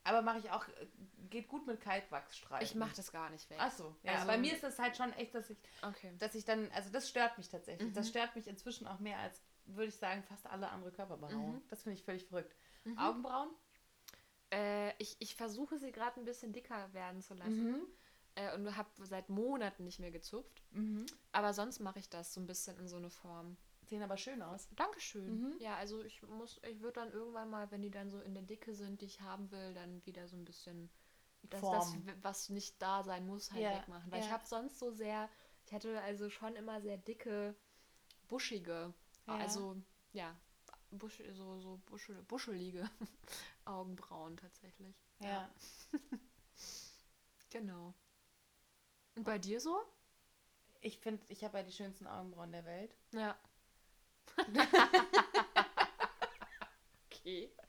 [0.04, 0.86] Aber mache ich auch, äh,
[1.30, 2.64] geht gut mit Kalkwachsstreifen.
[2.66, 3.58] Ich mache das gar nicht weg.
[3.60, 4.14] Ach so, ja.
[4.14, 6.12] Also- bei mir ist es halt schon echt, dass ich, Okay.
[6.18, 7.90] dass ich dann, also das stört mich tatsächlich.
[7.90, 7.94] Mhm.
[7.94, 11.56] Das stört mich inzwischen auch mehr als, würde ich sagen, fast alle andere Körperbehaarung.
[11.56, 11.62] Mhm.
[11.68, 12.54] Das finde ich völlig verrückt.
[12.84, 12.98] Mhm.
[12.98, 13.50] Augenbrauen?
[14.52, 17.70] Äh, ich, ich versuche sie gerade ein bisschen dicker werden zu lassen.
[17.72, 17.86] Mhm.
[18.34, 20.62] Äh, und habe seit Monaten nicht mehr gezupft.
[20.72, 21.06] Mhm.
[21.32, 23.56] Aber sonst mache ich das so ein bisschen in so eine Form.
[23.92, 24.68] Sehen aber schön aus.
[24.76, 25.28] Dankeschön.
[25.28, 25.58] Mhm.
[25.58, 28.42] Ja, also ich muss, ich würde dann irgendwann mal, wenn die dann so in der
[28.42, 30.88] Dicke sind, die ich haben will, dann wieder so ein bisschen
[31.50, 34.10] das, das was nicht da sein muss, halt Ja, wegmachen.
[34.10, 34.32] Weil ich ja.
[34.32, 35.28] habe sonst so sehr,
[35.66, 37.54] ich hatte also schon immer sehr dicke,
[38.28, 38.94] buschige,
[39.26, 39.38] Ja.
[39.40, 39.76] also
[40.14, 40.34] ja,
[40.90, 42.88] busch, so, so buschel, buschelige
[43.66, 44.96] Augenbrauen tatsächlich.
[45.20, 45.48] Ja.
[47.50, 47.94] Genau.
[49.16, 49.80] Und bei dir so?
[50.82, 52.94] Ich finde, ich habe ja die schönsten Augenbrauen der Welt.
[53.12, 53.36] Ja.
[57.10, 57.50] Okay.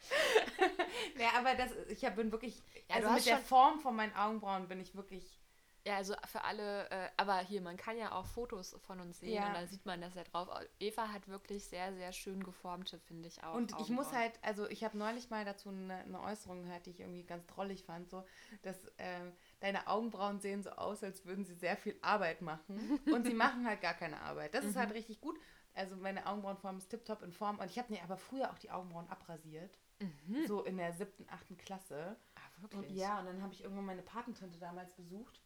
[1.18, 4.68] Ja, aber das, ich hab, bin wirklich, Ja, also mit der Form von meinen Augenbrauen
[4.68, 5.40] bin ich wirklich,
[5.86, 9.34] Ja, also für alle, äh, aber hier, man kann ja auch Fotos von uns sehen
[9.34, 9.48] Ja.
[9.48, 10.50] und da sieht man das ja drauf.
[10.80, 13.56] Eva hat wirklich sehr, sehr schön geformte, finde ich auch.
[13.56, 16.92] und ich muss halt, also ich habe neulich mal dazu eine, eine Äußerung gehört, die
[16.92, 18.26] ich irgendwie ganz drollig fand, so,
[18.64, 23.26] dass ähm, deine Augenbrauen sehen so aus, als würden sie sehr viel Arbeit machen und
[23.26, 24.54] sie machen halt gar keine Arbeit.
[24.56, 24.80] Das ist Mhm.
[24.80, 25.38] halt richtig gut.
[25.76, 28.72] Also meine Augenbrauenform ist tiptop in Form und ich habe mir aber früher auch die
[28.72, 30.46] Augenbrauen abrasiert, Mhm.
[30.48, 32.16] so in der siebten, achten Klasse.
[32.36, 32.98] Ah, Und wirklich?
[32.98, 35.42] ja, und dann habe ich irgendwann meine Patentante damals besucht.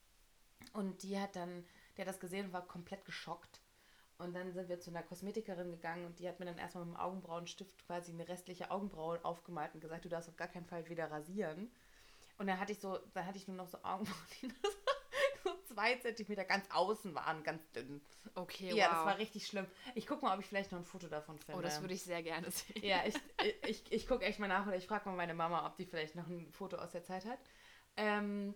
[0.73, 1.63] Und die hat dann,
[1.95, 3.61] die hat das gesehen und war komplett geschockt.
[4.17, 6.95] Und dann sind wir zu einer Kosmetikerin gegangen und die hat mir dann erstmal mit
[6.95, 10.89] dem Augenbrauenstift quasi eine restliche Augenbraue aufgemalt und gesagt, du darfst auf gar keinen Fall
[10.89, 11.71] wieder rasieren.
[12.39, 14.47] Und dann hatte ich so, dann hatte ich nur noch so Augenbrauen, die
[15.77, 18.01] zwei Zentimeter ganz außen waren, ganz dünn.
[18.33, 18.93] Okay, Ja, wow.
[18.93, 19.67] das war richtig schlimm.
[19.93, 21.59] Ich gucke mal, ob ich vielleicht noch ein Foto davon finde.
[21.59, 22.83] Oh, das würde ich sehr gerne sehen.
[22.83, 23.15] Ja, ich,
[23.67, 26.15] ich, ich gucke echt mal nach oder ich frage mal meine Mama, ob die vielleicht
[26.15, 27.37] noch ein Foto aus der Zeit hat.
[27.95, 28.55] Ähm,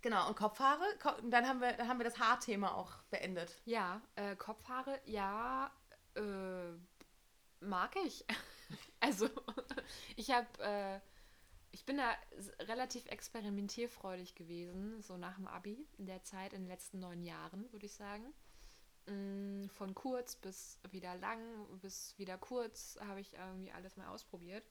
[0.00, 0.84] genau, und Kopfhaare.
[1.22, 3.60] Und dann haben wir, dann haben wir das Haarthema auch beendet.
[3.64, 5.72] Ja, äh, Kopfhaare, ja,
[6.14, 6.72] äh,
[7.60, 8.24] mag ich.
[9.00, 9.28] also,
[10.16, 11.00] ich habe, äh,
[11.78, 12.12] ich bin da
[12.64, 17.70] relativ experimentierfreudig gewesen, so nach dem Abi, in der Zeit, in den letzten neun Jahren,
[17.72, 18.34] würde ich sagen.
[19.06, 21.40] Mm, Von kurz bis wieder lang,
[21.80, 24.68] bis wieder kurz, habe ich irgendwie alles mal ausprobiert.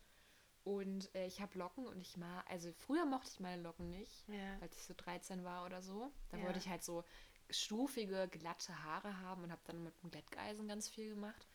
[0.65, 4.27] Und äh, ich habe Locken und ich mag, also früher mochte ich meine Locken nicht
[4.27, 4.57] Ja.
[4.59, 6.11] als ich so 13 war oder so.
[6.27, 6.43] Da Ja.
[6.43, 7.05] wollte ich halt so
[7.49, 11.47] stufige, glatte Haare haben und habe dann mit dem Glätteisen ganz viel gemacht.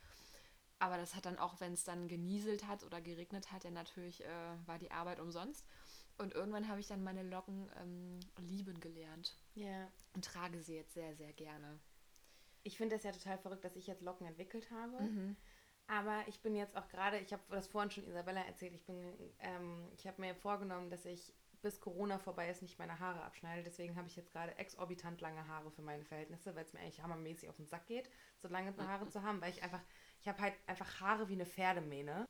[0.83, 4.25] Aber das hat dann auch, wenn es dann genieselt hat oder geregnet hat, ja natürlich
[4.25, 5.64] äh, war die Arbeit umsonst.
[6.18, 9.87] Und irgendwann habe ich dann meine Locken ähm, lieben gelernt ja.
[10.12, 11.79] und trage sie jetzt sehr, sehr gerne.
[12.64, 15.01] Ich finde das ja total verrückt, dass ich jetzt Locken entwickelt habe.
[15.05, 15.37] Mhm.
[15.87, 19.14] Aber ich bin jetzt auch gerade, ich habe das vorhin schon Isabella erzählt, ich bin,
[19.38, 23.62] ähm, ich habe mir vorgenommen, dass ich bis Corona vorbei ist, nicht meine Haare abschneide.
[23.62, 27.01] Deswegen habe ich jetzt gerade exorbitant lange Haare für meine Verhältnisse, weil es mir eigentlich
[27.01, 29.81] hammermäßig auf den Sack geht, so lange Haare zu haben, weil ich einfach,
[30.22, 32.26] ich habe halt einfach Haare wie eine Pferdemähne.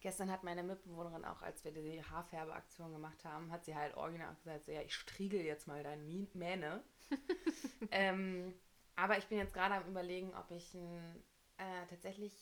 [0.00, 4.34] Gestern hat meine Mitbewohnerin auch, als wir die Haarfärbeaktion gemacht haben, hat sie halt original
[4.34, 6.02] gesagt, so, ja, ich striegel jetzt mal deine
[6.34, 6.82] Mähne.
[7.90, 8.54] ähm,
[8.96, 11.22] aber ich bin jetzt gerade am überlegen, ob ich ein,
[11.58, 12.32] äh, tatsächlich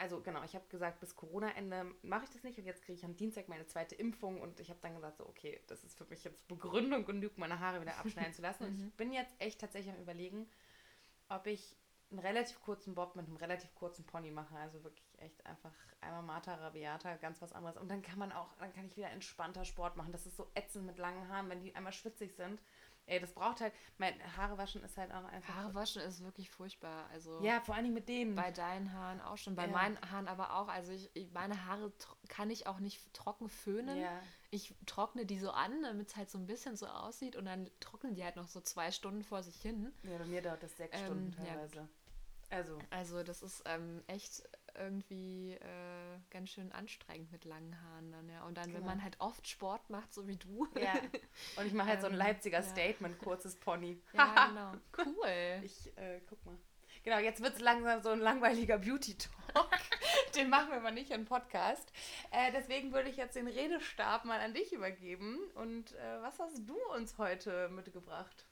[0.00, 3.04] also genau, ich habe gesagt, bis Corona-Ende mache ich das nicht und jetzt kriege ich
[3.04, 6.04] am Dienstag meine zweite Impfung und ich habe dann gesagt, so, okay, das ist für
[6.04, 8.64] mich jetzt Begründung genug, meine Haare wieder abschneiden zu lassen.
[8.64, 10.48] Und ich bin jetzt echt tatsächlich am überlegen,
[11.28, 11.76] ob ich
[12.10, 14.56] einen relativ kurzen Bob mit einem relativ kurzen Pony mache.
[14.56, 17.76] Also wirklich echt einfach einmal Martha, Rabiata, ganz was anderes.
[17.76, 20.12] Und dann kann man auch, dann kann ich wieder entspannter Sport machen.
[20.12, 22.60] Das ist so ätzend mit langen Haaren, wenn die einmal schwitzig sind.
[23.06, 25.54] Ey, das braucht halt, mein Haare waschen ist halt auch einfach.
[25.54, 27.06] Haare waschen ist wirklich furchtbar.
[27.10, 28.34] Also Ja, vor Dingen mit denen.
[28.34, 29.72] bei deinen Haaren auch schon, bei Ja.
[29.72, 30.68] meinen Haaren aber auch.
[30.68, 31.90] Also ich, ich, meine Haare
[32.28, 33.98] kann ich auch nicht trocken föhnen.
[33.98, 34.20] ja.
[34.50, 37.70] Ich trockne die so an, damit es halt so ein bisschen so aussieht und dann
[37.80, 39.92] trocknen die halt noch so zwei Stunden vor sich hin.
[40.04, 41.88] Ja, bei mir dauert das sechs Ähm, Stunden ja, teilweise.
[42.50, 44.42] Also, Also das ist ähm, echt
[44.74, 48.44] irgendwie äh, ganz schön anstrengend mit langen Haaren dann, ja.
[48.44, 48.86] Und dann, wenn Genau.
[48.86, 50.68] man halt oft Sport macht, so wie du.
[50.80, 50.92] ja.
[51.56, 52.62] Und ich mache halt so ein Ähm, Leipziger ja.
[52.62, 54.00] Statement, kurzes Pony.
[54.12, 54.72] ja genau.
[54.96, 55.60] Cool.
[55.64, 56.56] Ich äh, guck mal.
[57.04, 59.70] Genau, jetzt wird es langsam so ein langweiliger Beauty-Talk.
[60.34, 61.90] den machen wir aber nicht im Podcast.
[62.30, 65.38] Äh, deswegen würde ich jetzt den Redestab mal an dich übergeben.
[65.54, 68.46] Und äh, was hast du uns heute mitgebracht?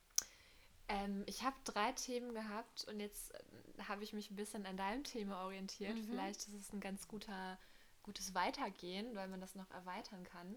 [0.89, 4.77] Ähm, ich habe drei Themen gehabt und jetzt äh, habe ich mich ein bisschen an
[4.77, 5.97] deinem Thema orientiert.
[5.97, 6.09] Mhm.
[6.09, 7.59] Vielleicht ist es ein ganz guter,
[8.03, 10.55] gutes Weitergehen, weil man das noch erweitern kann.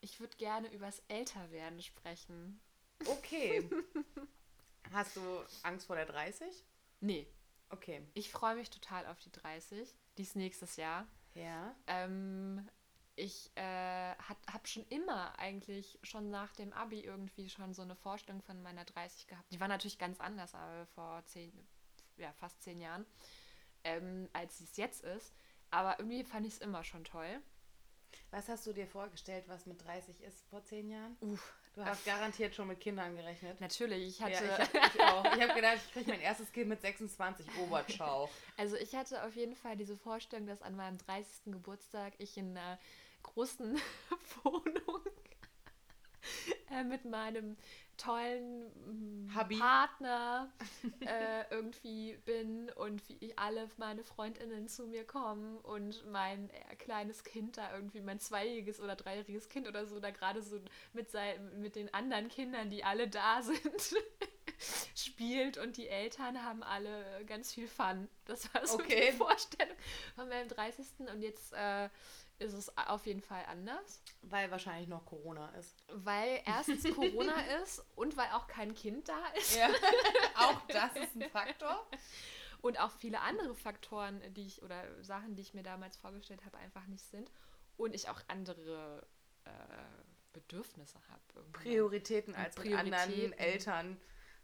[0.00, 2.60] Ich würde gerne übers Älterwerden sprechen.
[3.06, 3.68] Okay.
[4.92, 5.20] Hast du
[5.62, 6.64] Angst vor der 30?
[7.00, 7.26] Nee.
[7.70, 8.02] Okay.
[8.14, 9.88] Ich freue mich total auf die 30.
[10.16, 11.06] Die ist nächstes Jahr.
[11.34, 11.74] Ja.
[11.86, 12.68] Ähm,
[13.16, 18.42] ich äh, habe schon immer eigentlich, schon nach dem Abi irgendwie schon so eine Vorstellung
[18.42, 19.50] von meiner 30 gehabt.
[19.52, 21.52] Die war natürlich ganz anders, aber vor zehn,
[22.18, 23.06] ja, fast zehn Jahren,
[23.84, 25.34] ähm, als es jetzt ist.
[25.70, 27.40] Aber irgendwie fand ich es immer schon toll.
[28.30, 31.16] Was hast du dir vorgestellt, was mit 30 ist vor zehn Jahren?
[31.20, 33.60] Uff, Du hast garantiert schon mit Kindern gerechnet.
[33.60, 35.36] natürlich, ich hatte, ja, ich, hab, ich auch.
[35.36, 38.30] Ich habe gedacht, ich kriege mein erstes Kind mit 26 Oberschau.
[38.56, 41.52] also ich hatte auf jeden Fall diese Vorstellung, dass an meinem 30.
[41.52, 42.78] Geburtstag ich in einer
[43.26, 43.78] großen
[44.44, 45.02] Wohnung
[46.70, 47.56] äh, mit meinem
[47.96, 48.66] tollen
[49.26, 49.58] mm, Hubby.
[49.58, 50.52] Partner
[51.00, 56.76] äh, irgendwie bin und wie ich alle meine Freundinnen zu mir kommen und mein äh,
[56.76, 60.60] kleines Kind da irgendwie, mein zweijähriges oder dreijähriges Kind oder so, da gerade so
[60.92, 63.96] mit, sein, mit den anderen Kindern, die alle da sind,
[64.94, 68.08] spielt und die Eltern haben alle ganz viel Fun.
[68.26, 69.10] Das war so Okay.
[69.10, 69.76] die Vorstellung
[70.16, 70.86] von meinem 30.
[71.12, 71.88] Und jetzt äh,
[72.38, 74.02] ist es auf jeden Fall anders.
[74.22, 75.76] Weil wahrscheinlich noch Corona ist.
[75.88, 79.56] Weil erstens Corona ist und weil auch kein Kind da ist.
[79.56, 79.68] Ja,
[80.36, 81.86] auch das ist ein Faktor.
[82.60, 86.58] Und auch viele andere Faktoren, die ich oder Sachen, die ich mir damals vorgestellt habe,
[86.58, 87.30] einfach nicht sind.
[87.76, 89.06] Und ich auch andere
[89.44, 89.50] äh,
[90.32, 91.46] Bedürfnisse habe.
[91.52, 93.38] Prioritäten als mit anderen Prioritäten.
[93.38, 94.00] Eltern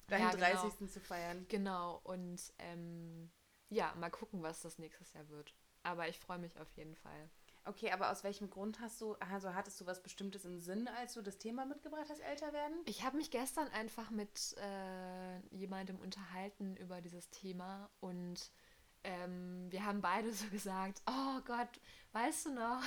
[0.09, 0.63] deinen Ja, genau.
[0.63, 0.91] 30.
[0.91, 1.47] zu feiern.
[1.49, 2.01] Genau.
[2.05, 3.31] Und ähm,
[3.69, 5.55] ja, mal gucken, was das nächstes Jahr wird.
[5.83, 7.31] Aber ich freue mich auf jeden Fall.
[7.65, 11.15] Okay, aber aus welchem Grund hast du, also hattest du was Bestimmtes im Sinn, als
[11.15, 12.75] du das Thema mitgebracht hast, älter werden?
[12.87, 18.51] Ich habe mich gestern einfach mit äh, jemandem unterhalten über dieses Thema und
[19.05, 21.81] ähm, wir haben beide so gesagt, oh Gott,
[22.13, 22.83] weißt du noch,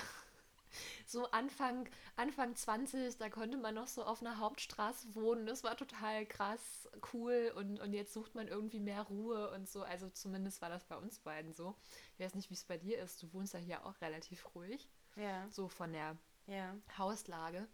[1.05, 5.75] so Anfang, Anfang 20, da konnte man noch so auf einer Hauptstraße wohnen, das war
[5.77, 10.61] total krass, cool und, und jetzt sucht man irgendwie mehr Ruhe und so, also zumindest
[10.61, 11.75] war das bei uns beiden so.
[12.17, 14.89] Ich weiß nicht, wie es bei dir ist, du wohnst ja hier auch relativ ruhig,
[15.15, 16.75] Ja, so von der ja.
[16.97, 17.67] Hauslage.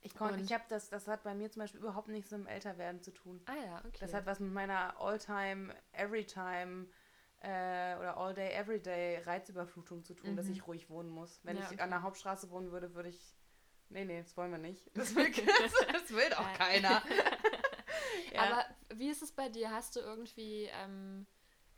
[0.00, 2.46] Ich konnte, ich habe das, das hat bei mir zum Beispiel überhaupt nichts mit dem
[2.46, 3.40] Älterwerden zu tun.
[3.46, 3.96] Ah ja, okay.
[3.98, 6.86] Das hat was mit meiner All-Time, Everytime
[7.46, 10.52] äh, oder All-Day, Everyday Reizüberflutung zu tun, dass Mhm.
[10.52, 11.40] ich ruhig wohnen muss.
[11.44, 11.80] Wenn Ja, ich okay.
[11.80, 13.34] an der Hauptstraße wohnen würde, würde ich.
[13.88, 14.90] Nee, nee, das wollen wir nicht.
[14.94, 15.30] Das will,
[15.92, 16.56] das will Äh.
[16.58, 17.02] keiner.
[18.32, 18.42] Ja.
[18.42, 18.64] Aber
[18.98, 19.70] wie ist es bei dir?
[19.70, 21.26] Hast du irgendwie ähm,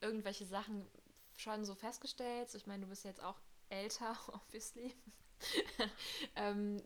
[0.00, 0.86] irgendwelche Sachen
[1.36, 2.52] schon so festgestellt?
[2.54, 4.92] Ich meine, du bist jetzt auch älter, obviously.
[6.36, 6.82] ähm,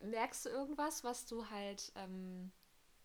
[0.00, 2.52] merkst du irgendwas, was du halt, ähm,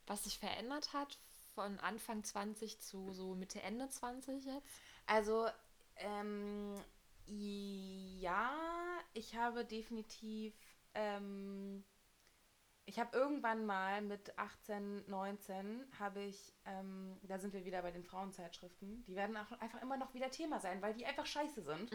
[0.08, 1.18] was sich verändert hat
[1.56, 4.68] von Anfang 20 zu so Mitte, Ende 20 jetzt?
[5.10, 5.48] Also,
[5.96, 6.76] ähm,
[7.26, 8.54] ja,
[9.14, 10.54] ich habe definitiv,
[10.94, 11.84] ähm,
[12.86, 17.90] ich habe irgendwann mal mit 18, 19, habe ich, ähm, da sind wir wieder bei
[17.90, 21.64] den Frauenzeitschriften, die werden auch einfach immer noch wieder Thema sein, weil die einfach scheiße
[21.64, 21.92] sind,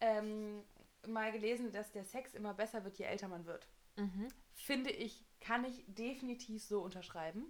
[0.00, 0.62] ähm,
[1.06, 3.66] mal gelesen, dass der Sex immer besser wird, je älter man wird.
[3.96, 4.28] Mhm.
[4.52, 7.46] Finde ich, kann ich definitiv so unterschreiben.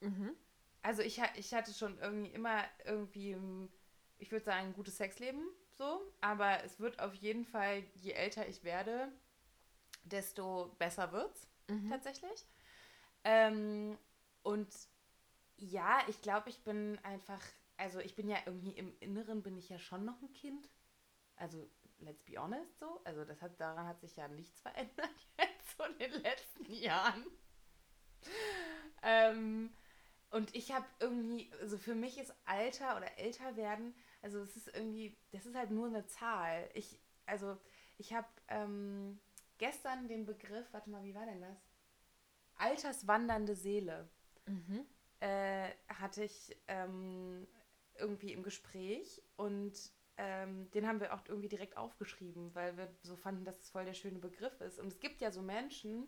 [0.00, 0.36] Mhm.
[0.82, 3.70] Also ich, ich hatte schon irgendwie immer irgendwie, ähm,
[4.22, 5.42] ich würde sagen, ein gutes Sexleben,
[5.76, 6.00] so.
[6.20, 9.12] Aber es wird auf jeden Fall, je älter ich werde,
[10.04, 11.88] desto besser wird's Mhm.
[11.90, 12.46] tatsächlich.
[13.24, 13.98] Ähm,
[14.42, 14.68] und
[15.56, 17.42] ja, ich glaube, ich bin einfach,
[17.76, 20.68] also ich bin ja irgendwie im Inneren bin ich ja schon noch ein Kind.
[21.36, 23.00] Also let's be honest so.
[23.04, 27.26] Also das hat, daran hat sich ja nichts verändert jetzt so in den letzten Jahren.
[29.02, 29.70] Ähm,
[30.30, 34.68] und ich habe irgendwie, also für mich ist Alter oder älter werden, also es ist
[34.74, 36.68] irgendwie, das ist halt nur eine Zahl.
[36.74, 37.56] Ich, also
[37.98, 39.20] ich habe ähm,
[39.58, 41.58] gestern den Begriff, warte mal, wie war denn das?
[42.56, 44.08] Alterswandernde Seele
[44.46, 44.86] Mhm.
[45.20, 47.46] äh, hatte ich ähm,
[47.96, 49.72] irgendwie im Gespräch und
[50.16, 53.84] ähm, den haben wir auch irgendwie direkt aufgeschrieben, weil wir so fanden, dass es voll
[53.84, 54.78] der schöne Begriff ist.
[54.78, 56.06] Und es gibt ja so Menschen,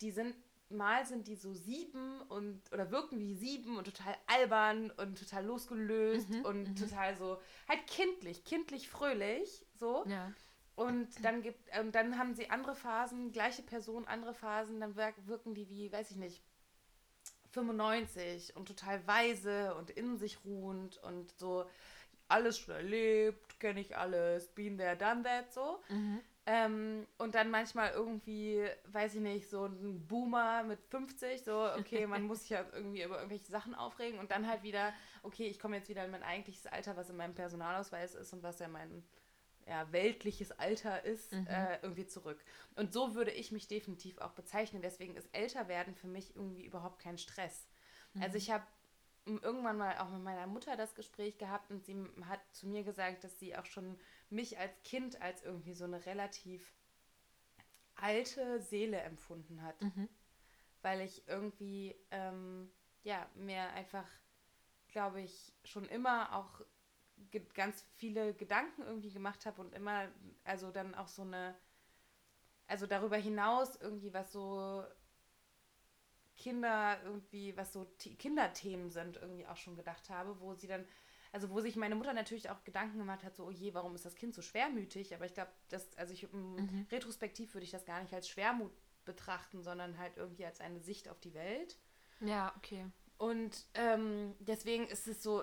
[0.00, 0.34] die sind,
[0.68, 5.44] mal sind die so sieben und oder wirken wie sieben und total albern und total
[5.46, 6.76] losgelöst Mhm, und mhm.
[6.76, 10.04] total so halt kindlich, kindlich fröhlich, so.
[10.06, 10.32] Ja.
[10.74, 15.14] Und dann gibt, und dann haben sie andere Phasen, gleiche Person, andere Phasen, dann wirk,
[15.26, 16.42] wirken die wie, weiß ich nicht,
[17.52, 21.64] 95 und total weise und in sich ruhend und so
[22.28, 25.80] alles schon erlebt, kenne ich alles, been there, done that, so.
[25.88, 26.20] Mhm.
[26.48, 32.06] Ähm, und dann manchmal irgendwie, weiß ich nicht, so ein Boomer mit 50, so, okay,
[32.06, 34.92] man muss sich ja irgendwie über irgendwelche Sachen aufregen und dann halt wieder,
[35.24, 38.44] okay, ich komme jetzt wieder in mein eigentliches Alter, was in meinem Personalausweis ist und
[38.44, 39.02] was ja mein,
[39.66, 41.48] ja, weltliches Alter ist, mhm.
[41.48, 42.38] äh, irgendwie zurück.
[42.76, 44.82] Und so würde ich mich definitiv auch bezeichnen.
[44.82, 47.66] Deswegen ist Älterwerden für mich irgendwie überhaupt kein Stress.
[48.14, 48.22] Mhm.
[48.22, 48.64] Also ich habe
[49.26, 51.96] irgendwann mal auch mit meiner Mutter das Gespräch gehabt und sie
[52.26, 53.98] hat zu mir gesagt, dass sie auch schon
[54.30, 56.72] mich als Kind als irgendwie so eine relativ
[57.96, 59.80] alte Seele empfunden hat.
[59.82, 60.08] Mhm.
[60.82, 62.70] Weil ich irgendwie, ähm,
[63.02, 64.06] ja, mir einfach,
[64.88, 66.60] glaube ich, schon immer auch
[67.54, 70.08] ganz viele Gedanken irgendwie gemacht habe und immer,
[70.44, 71.56] also dann auch so eine,
[72.66, 74.84] also darüber hinaus irgendwie was so
[76.36, 77.86] Kinder irgendwie, was so
[78.18, 80.84] Kinderthemen sind, irgendwie auch schon gedacht habe, wo sie dann,
[81.32, 84.04] also wo sich meine Mutter natürlich auch Gedanken gemacht hat, so, oh je, warum ist
[84.04, 85.14] das Kind so schwermütig?
[85.14, 86.86] Aber ich glaube, das, also ich, mhm.
[86.90, 88.72] retrospektiv würde ich das gar nicht als Schwermut
[89.04, 91.78] betrachten, sondern halt irgendwie als eine Sicht auf die Welt.
[92.20, 92.86] Ja, okay.
[93.18, 95.42] Und ähm, deswegen ist es so,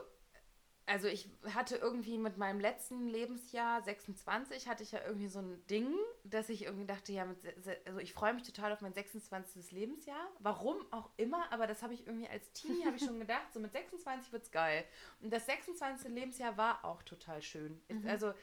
[0.85, 5.65] also ich hatte irgendwie mit meinem letzten Lebensjahr 26 hatte ich ja irgendwie so ein
[5.67, 7.37] Ding, dass ich irgendwie dachte, ja, mit,
[7.85, 9.71] also ich freue mich total auf mein 26.
[9.71, 10.29] Lebensjahr.
[10.39, 13.59] Warum auch immer, aber das habe ich irgendwie als Teenie habe ich schon gedacht, so
[13.59, 14.83] mit 26 wird's geil.
[15.21, 16.09] Und das 26.
[16.11, 17.81] Lebensjahr war auch total schön.
[17.89, 18.07] Mhm.
[18.07, 18.33] Also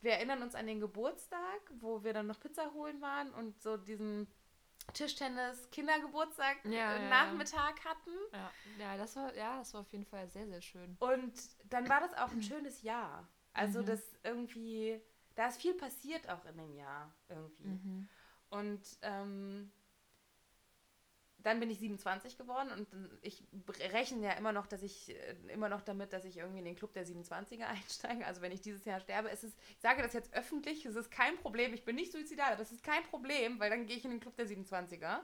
[0.00, 3.76] wir erinnern uns an den Geburtstag, wo wir dann noch Pizza holen waren und so
[3.76, 4.26] diesen
[4.92, 7.90] Tischtennis Kindergeburtstag ja, Nachmittag ja.
[7.90, 8.10] hatten.
[8.32, 8.50] Ja.
[8.78, 10.96] ja, das war ja, das war auf jeden Fall sehr sehr schön.
[11.00, 11.34] Und
[11.68, 13.28] dann war das auch ein schönes Jahr.
[13.52, 13.86] Also mhm.
[13.86, 15.00] das irgendwie,
[15.34, 17.68] da ist viel passiert auch in dem Jahr irgendwie.
[17.68, 18.08] Mhm.
[18.50, 19.72] Und ähm,
[21.42, 22.88] dann bin ich 27 geworden und
[23.22, 23.42] ich
[23.92, 26.76] rechne ja immer noch, dass ich äh, immer noch damit, dass ich irgendwie in den
[26.76, 28.26] Club der 27er einsteige.
[28.26, 31.10] Also wenn ich dieses Jahr sterbe, es ist, ich sage das jetzt öffentlich, es ist
[31.10, 31.74] kein Problem.
[31.74, 34.36] Ich bin nicht suizidal, es ist kein Problem, weil dann gehe ich in den Club
[34.36, 35.20] der 27er.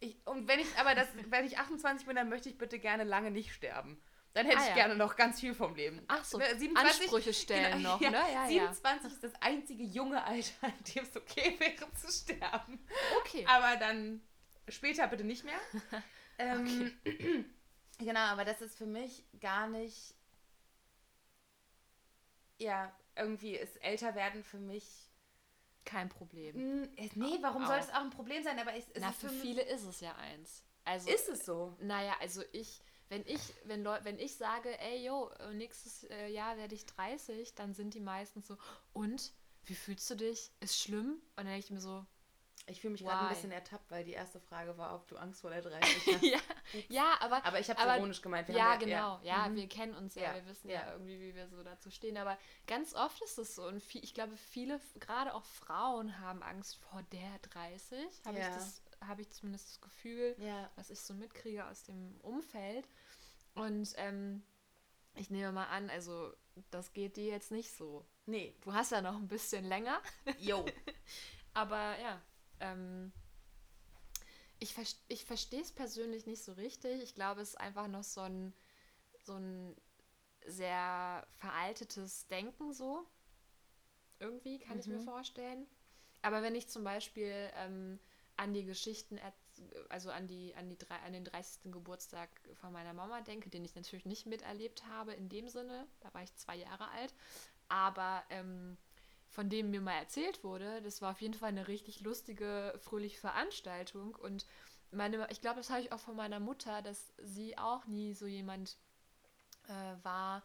[0.00, 3.04] Ich, und wenn ich aber das, wenn ich 28 bin, dann möchte ich bitte gerne
[3.04, 4.00] lange nicht sterben.
[4.32, 4.74] Dann hätte ah, ich ja.
[4.74, 6.02] gerne noch ganz viel vom Leben.
[6.06, 8.22] Ach so, 27, ne, Ansprüche stellen genau, noch, ja, ne?
[8.32, 12.78] Ja, 27 ist das einzige junge Alter, in dem es okay wäre zu sterben.
[13.20, 13.44] Okay.
[13.48, 14.22] Aber dann
[14.68, 15.60] Später bitte nicht mehr.
[16.38, 16.92] ähm,
[17.98, 20.14] genau, aber das ist für mich gar nicht.
[22.58, 25.10] Ja, irgendwie ist älter werden für mich.
[25.84, 26.82] Kein Problem.
[27.14, 27.68] Nee, warum auch.
[27.68, 28.58] soll es auch ein Problem sein?
[28.58, 30.62] Aber ist, ist Na, für, viele ist es ja eins.
[30.84, 31.74] Also, ist es so?
[31.80, 36.56] Naja, also ich, wenn ich, wenn Leu wenn ich sage, ey yo, nächstes äh, Jahr
[36.56, 38.56] werde ich 30, dann sind die meisten so,
[38.92, 39.32] und?
[39.64, 40.52] Wie fühlst du dich?
[40.60, 41.20] Ist schlimm?
[41.30, 42.06] Und dann denke ich mir so,
[42.66, 45.40] ich fühle mich gerade ein bisschen ertappt, weil die erste Frage war, ob du Angst
[45.40, 45.82] vor der 30
[46.14, 46.22] hast.
[46.22, 46.38] ja,
[46.88, 47.44] ja, aber.
[47.44, 48.48] Aber ich habe es ironisch gemeint.
[48.48, 49.20] Wir ja, genau.
[49.22, 49.56] Ja, ja mhm.
[49.56, 50.92] wir kennen uns ja, ja, wir wissen ja.
[50.92, 52.16] irgendwie, wie wir so dazu stehen.
[52.16, 53.66] Aber ganz oft ist es so.
[53.66, 57.98] Und viel, ich glaube, viele, gerade auch Frauen, haben Angst vor der 30.
[58.24, 60.36] Habe ich, das, hab ich zumindest das Gefühl,
[60.76, 62.88] was ich so mitkriege aus dem Umfeld.
[63.54, 64.42] Und ähm,
[65.14, 66.32] ich nehme mal an, also
[66.70, 68.04] das geht dir jetzt nicht so.
[68.26, 68.54] Nee.
[68.60, 70.00] Du hast ja noch ein bisschen länger.
[70.38, 70.64] Jo.
[71.52, 72.20] Aber ja,
[72.60, 73.12] ähm,
[74.58, 77.02] ich, ver ich verstehe es persönlich nicht so richtig.
[77.02, 78.52] Ich glaube, es ist einfach noch so ein,
[79.24, 79.76] so ein
[80.46, 83.06] sehr veraltetes Denken so.
[84.18, 84.80] Irgendwie kann mhm.
[84.80, 85.04] ich mir mhm.
[85.04, 85.66] vorstellen.
[86.22, 87.98] Aber wenn ich zum Beispiel ähm,
[88.36, 89.18] an die Geschichten,
[89.88, 91.72] also an, die, an, die, an den 30.
[91.72, 96.12] Geburtstag von meiner Mama denke, den ich natürlich nicht miterlebt habe in dem Sinne, da
[96.12, 97.14] war ich zwei Jahre alt,
[97.68, 98.76] aber ähm,
[99.30, 103.18] von dem mir mal erzählt wurde, das war auf jeden Fall eine richtig lustige, fröhliche
[103.18, 104.14] Veranstaltung.
[104.16, 104.44] Und
[104.90, 108.26] meine, ich glaube, das habe ich auch von meiner Mutter, dass sie auch nie so
[108.26, 108.76] jemand
[109.68, 110.42] äh, war,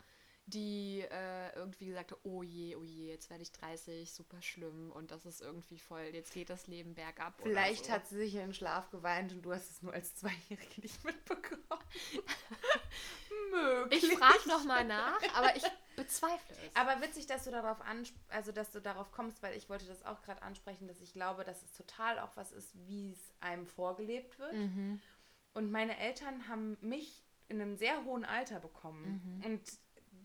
[0.47, 4.91] die äh, irgendwie gesagt hat, oh je, oh je, jetzt werde ich 30, super schlimm
[4.91, 7.33] und das ist irgendwie voll, jetzt geht das Leben bergab.
[7.41, 7.91] Vielleicht so.
[7.91, 11.03] hat sie sich in den Schlaf geweint und du hast es nur als Zweijährige nicht
[11.03, 11.63] mitbekommen.
[13.51, 14.03] Möglich.
[14.03, 15.63] Ich frage nochmal nach, aber ich
[15.95, 16.75] bezweifle es.
[16.75, 17.77] Aber witzig, dass du darauf
[18.29, 21.43] also dass du darauf kommst, weil ich wollte das auch gerade ansprechen, dass ich glaube,
[21.43, 24.53] dass es total auch was ist, wie es einem vorgelebt wird.
[24.53, 25.01] Mhm.
[25.53, 29.39] Und meine Eltern haben mich in einem sehr hohen Alter bekommen.
[29.39, 29.45] Mhm.
[29.45, 29.61] Und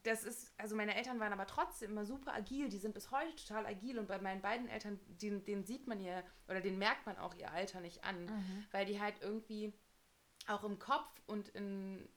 [0.02, 3.34] das ist, also meine Eltern waren aber trotzdem immer super agil, die sind bis heute
[3.36, 7.06] total agil und bei meinen beiden Eltern, denen, denen sieht man ihr, oder denen merkt
[7.06, 8.64] man auch ihr Alter nicht an, mhm.
[8.70, 9.72] weil die halt irgendwie
[10.46, 12.08] auch im Kopf und in,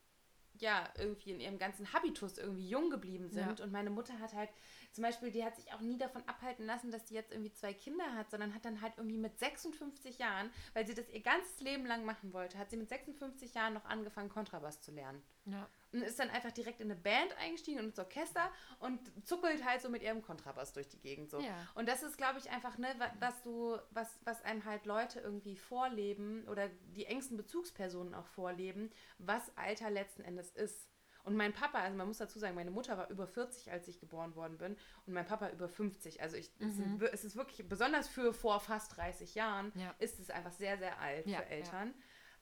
[0.59, 3.59] ja, irgendwie in ihrem ganzen Habitus irgendwie jung geblieben sind.
[3.59, 3.65] Ja.
[3.65, 4.49] Und meine Mutter hat halt,
[4.91, 7.73] zum Beispiel, die hat sich auch nie davon abhalten lassen, dass die jetzt irgendwie zwei
[7.73, 11.59] Kinder hat, sondern hat dann halt irgendwie mit 56 Jahren, weil sie das ihr ganzes
[11.59, 15.21] Leben lang machen wollte, hat sie mit 56 Jahren noch angefangen, Kontrabass zu lernen.
[15.45, 19.63] Ja und ist dann einfach direkt in eine Band eingestiegen und ins Orchester und zuckelt
[19.63, 21.39] halt so mit ihrem Kontrabass durch die Gegend so.
[21.39, 21.55] Ja.
[21.75, 22.87] Und das ist, glaube ich, einfach, ne,
[23.19, 28.91] was du, was, was einem halt Leute irgendwie vorleben oder die engsten Bezugspersonen auch vorleben,
[29.19, 30.89] was Alter letzten Endes ist.
[31.23, 33.99] Und mein Papa, also man muss dazu sagen, meine Mutter war über 40, als ich
[33.99, 34.75] geboren worden bin
[35.05, 36.21] und mein Papa über 50.
[36.21, 37.01] Also ich, mhm.
[37.13, 39.95] es, ist wirklich, besonders für vor fast 30 Jahren, ja.
[39.99, 41.93] ist es einfach sehr, sehr alt ja, für Eltern.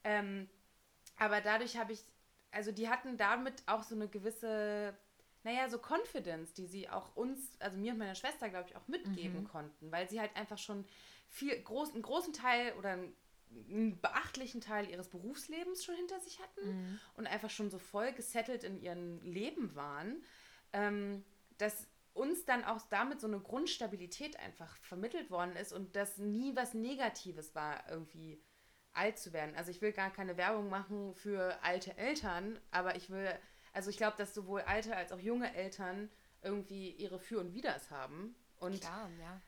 [0.04, 0.50] Ähm,
[1.18, 2.04] aber dadurch habe ich,
[2.52, 4.94] also die hatten damit auch so eine gewisse,
[5.44, 8.88] naja, so Confidence, die sie auch uns, also mir und meiner Schwester, glaube ich, auch
[8.88, 9.48] mitgeben mhm.
[9.48, 10.86] konnten, weil sie halt einfach schon
[11.30, 13.14] viel, groß, einen großen Teil oder einen
[13.54, 17.00] einen beachtlichen Teil ihres Berufslebens schon hinter sich hatten mhm.
[17.16, 20.24] und einfach schon so voll gesettelt in ihrem Leben waren,
[20.74, 21.24] ähm,
[21.58, 26.56] dass uns dann auch damit so eine Grundstabilität einfach vermittelt worden ist und dass nie
[26.56, 28.42] was Negatives war, irgendwie
[28.94, 29.56] alt zu werden.
[29.56, 33.28] Also ich will gar keine Werbung machen für alte Eltern, aber ich will,
[33.74, 36.10] also ich glaube, dass sowohl alte als auch junge Eltern
[36.42, 38.36] irgendwie ihre Für und Widers haben.
[38.60, 39.42] Und Klar, ja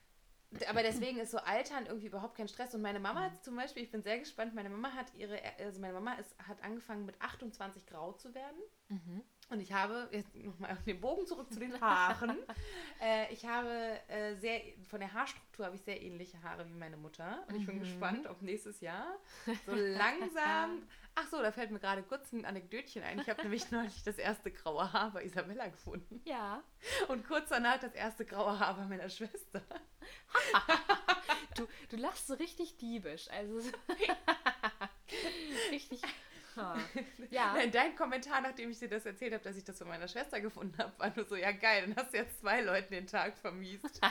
[0.68, 2.74] aber deswegen ist so Altern irgendwie überhaupt kein Stress.
[2.76, 3.42] Und meine Mama mhm.
[3.42, 6.64] zum Beispiel, ich bin sehr gespannt, meine Mama hat ihre, also meine Mama ist, hat
[6.64, 8.58] angefangen mit 28 grau zu werden.
[8.90, 9.24] Mhm.
[9.50, 12.38] Und ich habe, jetzt nochmal auf den Bogen zurück zu den Haaren.
[13.02, 16.98] äh, ich habe äh, sehr, von der Haarstruktur habe ich sehr ähnliche Haare wie meine
[16.98, 17.44] Mutter.
[17.48, 17.82] Und ich bin mhm.
[17.82, 19.16] gespannt, ob nächstes Jahr
[19.66, 20.88] so langsam.
[21.16, 23.20] Ach so, da fällt mir gerade kurz ein Anekdötchen ein.
[23.20, 26.22] Ich habe nämlich neulich das erste graue Haar bei Isabella gefunden.
[26.26, 26.64] Ja.
[27.08, 29.62] Und kurz danach das erste graue Haar bei meiner Schwester.
[31.56, 33.30] du, du lachst so richtig diebisch.
[33.30, 33.60] Also
[35.72, 36.02] richtig
[37.32, 37.54] ja.
[37.54, 40.40] Nein, dein Kommentar, nachdem ich dir das erzählt habe, dass ich das von meiner Schwester
[40.40, 43.38] gefunden habe, war nur so, ja geil, dann hast du jetzt zwei Leuten den Tag
[43.38, 44.02] vermiest.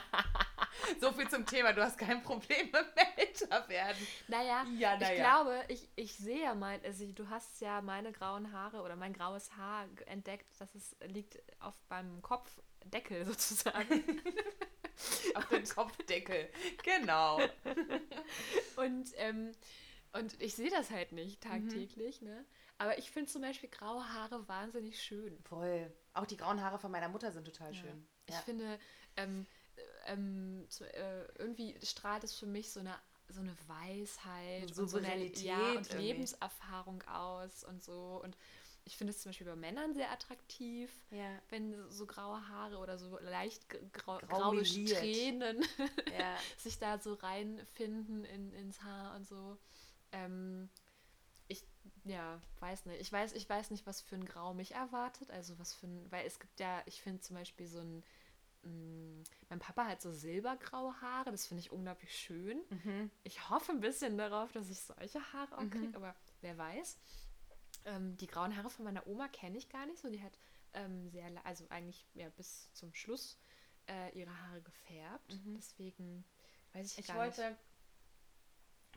[1.00, 2.86] so viel zum Thema, du hast kein Problem mit
[3.16, 4.06] älter werden.
[4.28, 8.12] Naja, ja, na ich glaube, ich, ich sehe ja mein, also du hast ja meine
[8.12, 14.20] grauen Haare oder mein graues Haar entdeckt, dass es liegt auf meinem Kopfdeckel sozusagen.
[15.34, 16.48] auf dem Kopfdeckel,
[16.82, 17.40] genau.
[18.76, 19.52] Und ähm,
[20.12, 21.48] und ich sehe das halt nicht mhm.
[21.48, 22.28] tagtäglich, mhm.
[22.28, 22.44] ne?
[22.78, 25.38] Aber ich finde zum Beispiel graue Haare wahnsinnig schön.
[25.44, 25.92] Voll.
[26.14, 27.80] Auch die grauen Haare von meiner Mutter sind total ja.
[27.80, 28.06] schön.
[28.26, 28.40] Ich ja.
[28.40, 28.78] finde,
[29.16, 29.46] ähm,
[30.06, 32.98] ähm, äh, irgendwie strahlt es für mich so eine
[33.28, 38.20] so eine Weisheit so, so eine ja, und Lebenserfahrung aus und so.
[38.22, 38.36] Und
[38.84, 41.30] ich finde es zum Beispiel bei Männern sehr attraktiv, ja.
[41.48, 45.64] wenn so graue Haare oder so leicht grau, graue Strähnen
[46.18, 46.36] ja.
[46.58, 49.56] sich da so reinfinden in, ins Haar und so.
[50.12, 50.68] Ähm,
[51.48, 51.66] ich,
[52.04, 53.00] ja, weiß nicht.
[53.00, 55.30] Ich weiß, ich weiß nicht, was für ein Grau mich erwartet.
[55.30, 58.04] Also was für ein, weil es gibt ja, ich finde zum Beispiel so ein,
[58.62, 62.62] mh, mm, mein Papa hat so silbergraue Haare, das finde ich unglaublich schön.
[62.70, 63.10] Mhm.
[63.24, 65.96] Ich hoffe ein bisschen darauf, dass ich solche Haare auch kriege, mhm.
[65.96, 66.98] aber wer weiß.
[67.84, 70.08] Ähm, die grauen Haare von meiner Oma kenne ich gar nicht so.
[70.08, 70.38] Die hat
[70.74, 73.38] ähm, sehr, also eigentlich ja, bis zum Schluss
[73.88, 75.34] äh, ihre Haare gefärbt.
[75.44, 75.54] Mhm.
[75.56, 76.24] Deswegen
[76.72, 77.38] weiß ich, ich gar nicht.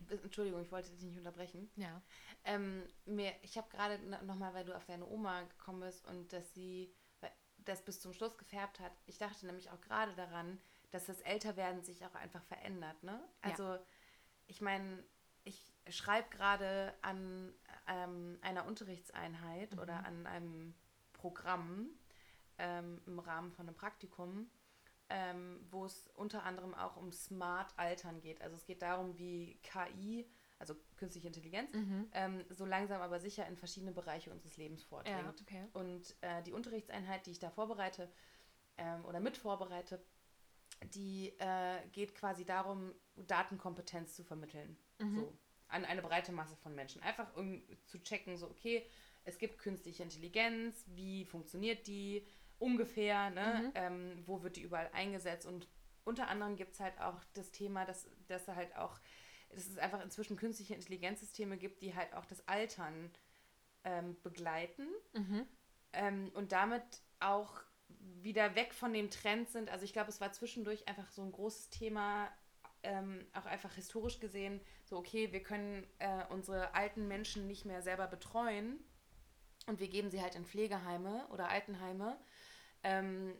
[0.10, 1.70] Entschuldigung, ich wollte dich nicht unterbrechen.
[1.76, 2.02] Ja.
[2.44, 6.54] Ähm, mir, ich habe gerade nochmal, weil du auf deine Oma gekommen bist und dass
[6.54, 6.94] sie
[7.66, 8.92] das bis zum Schluss gefärbt hat.
[9.06, 10.60] Ich dachte nämlich auch gerade daran,
[10.92, 13.02] dass das Älterwerden sich auch einfach verändert.
[13.04, 13.20] Ne?
[13.42, 13.82] Also, ja.
[14.48, 15.04] ich meine,
[15.44, 17.54] ich schreibe gerade an
[17.88, 19.80] ähm, einer Unterrichtseinheit mhm.
[19.80, 20.74] oder an einem
[21.14, 21.90] Programm
[22.58, 24.50] ähm, im Rahmen von einem Praktikum
[25.10, 28.42] ähm, wo es unter anderem auch um Smart Altern geht.
[28.42, 30.28] Also es geht darum, wie KI,
[30.60, 32.10] also künstliche Intelligenz, mhm.
[32.14, 35.20] ähm, so langsam aber sicher in verschiedene Bereiche unseres Lebens vordringt.
[35.20, 35.68] Ja, okay.
[35.74, 38.10] Und äh, die Unterrichtseinheit, die ich da vorbereite
[38.78, 40.02] ähm, oder mit vorbereite,
[40.94, 44.78] die äh, geht quasi darum, Datenkompetenz zu vermitteln.
[45.00, 45.16] Mhm.
[45.16, 45.38] So,
[45.68, 47.02] an eine breite Masse von Menschen.
[47.02, 48.86] Einfach um zu checken, so, okay,
[49.24, 52.26] es gibt künstliche Intelligenz, wie funktioniert die?
[52.60, 53.64] Ungefähr, ne?
[53.64, 53.72] Mhm.
[53.76, 55.68] Ähm, wo wird die überall eingesetzt und
[56.06, 59.00] unter anderem gibt es halt auch das Thema, dass, dass da halt auch,
[59.50, 63.12] dass es einfach inzwischen künstliche Intelligenzsysteme gibt, die halt auch das Altern
[63.84, 65.48] ähm, begleiten mhm.
[65.94, 66.84] ähm, und damit
[67.20, 67.64] auch
[68.22, 69.70] wieder weg von dem Trend sind.
[69.70, 72.32] Also ich glaube, es war zwischendurch einfach so ein großes Thema,
[72.84, 77.82] ähm, auch einfach historisch gesehen, so okay, wir können äh, unsere alten Menschen nicht mehr
[77.82, 78.80] selber betreuen
[79.66, 82.18] und wir geben sie halt in Pflegeheime oder Altenheime
[82.86, 83.34] ähm,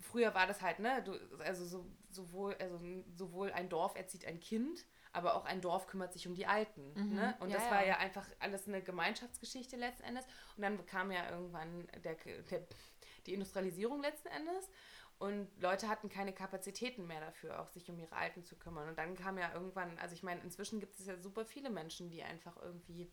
[0.00, 2.80] früher war das halt, ne, du, also so, sowohl, also
[3.14, 6.92] sowohl ein Dorf erzieht ein Kind, aber auch ein Dorf kümmert sich um die Alten.
[6.94, 7.14] Mhm.
[7.14, 7.36] Ne?
[7.40, 7.88] Und ja, das war ja.
[7.88, 10.24] ja einfach alles eine Gemeinschaftsgeschichte letzten Endes.
[10.56, 12.14] Und dann kam ja irgendwann der,
[12.50, 12.66] der,
[13.26, 14.70] die Industrialisierung letzten Endes.
[15.18, 18.88] Und Leute hatten keine Kapazitäten mehr dafür, auch sich um ihre Alten zu kümmern.
[18.88, 22.10] Und dann kam ja irgendwann, also ich meine, inzwischen gibt es ja super viele Menschen,
[22.10, 23.10] die einfach irgendwie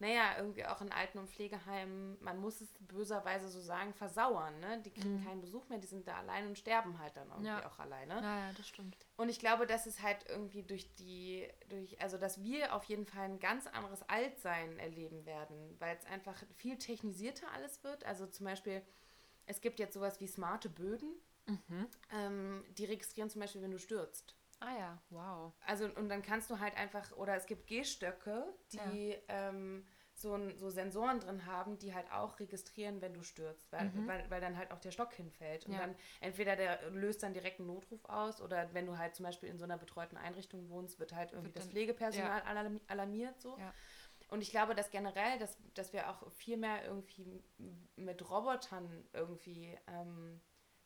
[0.00, 4.58] naja, irgendwie auch in Alten- und Pflegeheimen, man muss es böserweise so sagen, versauern.
[4.58, 4.80] Ne?
[4.82, 5.24] Die kriegen mhm.
[5.24, 7.66] keinen Besuch mehr, die sind da allein und sterben halt dann irgendwie ja.
[7.66, 8.14] auch alleine.
[8.14, 8.96] Ja, ja, das stimmt.
[9.16, 13.04] Und ich glaube, dass es halt irgendwie durch die, durch, also dass wir auf jeden
[13.04, 18.04] Fall ein ganz anderes Altsein erleben werden, weil es einfach viel technisierter alles wird.
[18.04, 18.82] Also zum Beispiel,
[19.44, 21.12] es gibt jetzt sowas wie smarte Böden,
[21.44, 21.86] mhm.
[22.10, 24.34] ähm, die registrieren zum Beispiel, wenn du stürzt.
[24.60, 25.52] Ah ja, wow.
[25.66, 29.16] Also und dann kannst du halt einfach, oder es gibt Gehstöcke, die ja.
[29.28, 33.86] ähm, so, ein, so Sensoren drin haben, die halt auch registrieren, wenn du stürzt, weil,
[33.86, 34.06] mhm.
[34.06, 35.64] weil, weil dann halt auch der Stock hinfällt.
[35.66, 35.80] Und ja.
[35.80, 39.48] dann entweder der löst dann direkt einen Notruf aus oder wenn du halt zum Beispiel
[39.48, 42.76] in so einer betreuten Einrichtung wohnst, wird halt irgendwie wird das Pflegepersonal ja.
[42.86, 43.56] alarmiert so.
[43.58, 43.72] Ja.
[44.28, 47.42] Und ich glaube, dass generell, dass, dass wir auch viel mehr irgendwie
[47.96, 50.40] mit Robotern irgendwie ähm,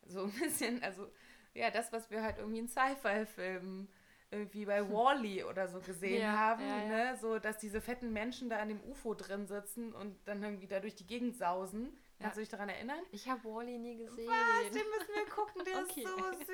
[0.06, 1.10] so ein bisschen, also
[1.54, 3.88] ja, das, was wir halt irgendwie in Sci-Fi-Filmen
[4.30, 6.88] irgendwie bei Wally oder so gesehen ja, haben, ja, ja.
[7.12, 7.18] Ne?
[7.20, 10.80] so dass diese fetten Menschen da an dem UFO drin sitzen und dann irgendwie da
[10.80, 11.96] durch die Gegend sausen.
[12.20, 13.00] Kannst du dich daran erinnern?
[13.10, 14.28] Ich habe Wally nie gesehen.
[14.28, 14.70] Was?
[14.70, 16.02] Den müssen wir gucken, der okay.
[16.02, 16.48] ist so süß.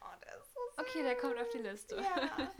[0.00, 0.78] Oh, der ist so süß.
[0.78, 1.96] Okay, der kommt auf die Liste.
[1.96, 2.50] Ja.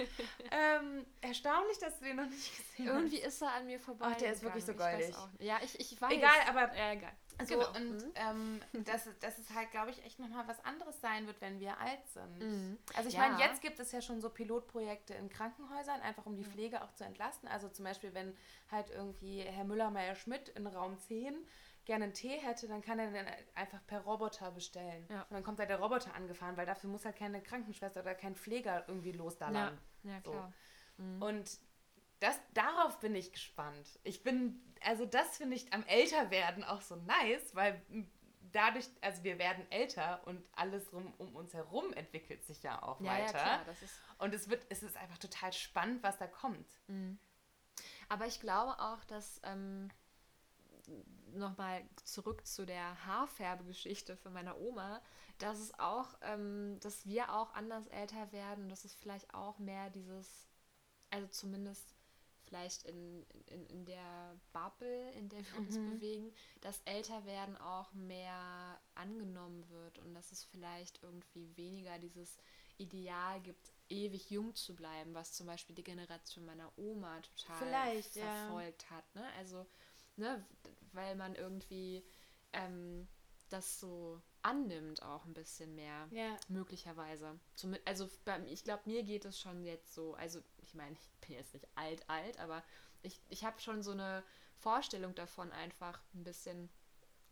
[0.50, 2.96] ähm, erstaunlich, dass du den noch nicht gesehen hast.
[2.96, 4.06] Irgendwie ist er an mir vorbei.
[4.10, 5.14] Ach, der ist wirklich so goldig.
[5.38, 6.12] Ja, ich, ich weiß.
[6.12, 7.12] Egal, aber ja, egal.
[7.46, 7.68] So, genau.
[7.70, 8.12] und mhm.
[8.14, 11.78] ähm, dass, dass es halt, glaube ich, echt nochmal was anderes sein wird, wenn wir
[11.78, 12.38] alt sind.
[12.38, 12.78] Mhm.
[12.94, 13.20] Also ich ja.
[13.20, 16.52] meine, jetzt gibt es ja schon so Pilotprojekte in Krankenhäusern, einfach um die mhm.
[16.52, 17.48] Pflege auch zu entlasten.
[17.48, 18.36] Also zum Beispiel, wenn
[18.70, 21.34] halt irgendwie Herr Müller-Meyer-Schmidt in Raum 10
[21.84, 25.06] gerne einen Tee hätte, dann kann er den einfach per Roboter bestellen.
[25.08, 25.22] Ja.
[25.22, 28.36] Und dann kommt da der Roboter angefahren, weil dafür muss halt keine Krankenschwester oder kein
[28.36, 29.78] Pfleger irgendwie losdallern.
[30.04, 30.52] Ja, ja klar.
[30.96, 31.02] So.
[31.02, 31.22] Mhm.
[31.22, 31.58] Und
[32.20, 33.98] das, darauf bin ich gespannt.
[34.04, 37.82] Ich bin, also das finde ich am Älterwerden auch so nice, weil
[38.52, 43.00] dadurch, also wir werden älter und alles rum, um uns herum entwickelt sich ja auch
[43.00, 43.38] ja, weiter.
[43.38, 46.68] Ja, klar, das ist und es wird, es ist einfach total spannend, was da kommt.
[46.88, 47.18] Mhm.
[48.08, 49.88] Aber ich glaube auch, dass ähm,
[51.32, 55.00] nochmal zurück zu der Haarfärbegeschichte von meiner Oma,
[55.38, 59.90] dass es auch, ähm, dass wir auch anders älter werden, dass es vielleicht auch mehr
[59.90, 60.48] dieses,
[61.10, 61.94] also zumindest
[62.50, 65.90] vielleicht in, in, in der Bubble, in der wir uns mhm.
[65.90, 72.36] bewegen, dass Älterwerden auch mehr angenommen wird und dass es vielleicht irgendwie weniger dieses
[72.76, 78.12] Ideal gibt, ewig jung zu bleiben, was zum Beispiel die Generation meiner Oma total vielleicht,
[78.14, 78.96] verfolgt ja.
[78.96, 79.14] hat.
[79.14, 79.24] Ne?
[79.38, 79.66] Also,
[80.16, 80.44] ne,
[80.92, 82.04] weil man irgendwie
[82.52, 83.06] ähm,
[83.48, 86.36] das so annimmt auch ein bisschen mehr, ja.
[86.48, 87.38] möglicherweise.
[87.54, 91.26] Zum, also bei, ich glaube, mir geht es schon jetzt so, also ich meine, ich
[91.26, 92.62] bin jetzt nicht alt, alt, aber
[93.02, 94.22] ich, ich habe schon so eine
[94.56, 96.68] Vorstellung davon einfach ein bisschen,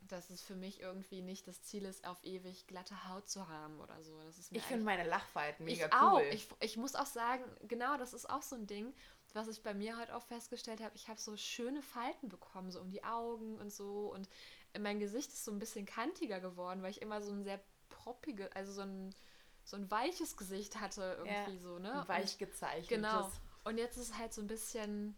[0.01, 3.79] dass es für mich irgendwie nicht das Ziel ist, auf ewig glatte Haut zu haben
[3.79, 4.19] oder so.
[4.23, 5.99] Das ist ich finde meine Lachfalten mega ich cool.
[5.99, 6.21] Auch.
[6.31, 8.93] Ich, ich muss auch sagen, genau, das ist auch so ein Ding,
[9.33, 10.95] was ich bei mir halt auch festgestellt habe.
[10.95, 14.11] Ich habe so schöne Falten bekommen, so um die Augen und so.
[14.13, 14.29] Und
[14.77, 17.59] mein Gesicht ist so ein bisschen kantiger geworden, weil ich immer so ein sehr
[17.89, 19.15] proppiges, also so ein,
[19.63, 22.03] so ein weiches Gesicht hatte irgendwie ja, so, ne?
[22.07, 22.89] Weich gezeichnet.
[22.89, 23.31] Genau.
[23.63, 25.17] Und jetzt ist es halt so ein bisschen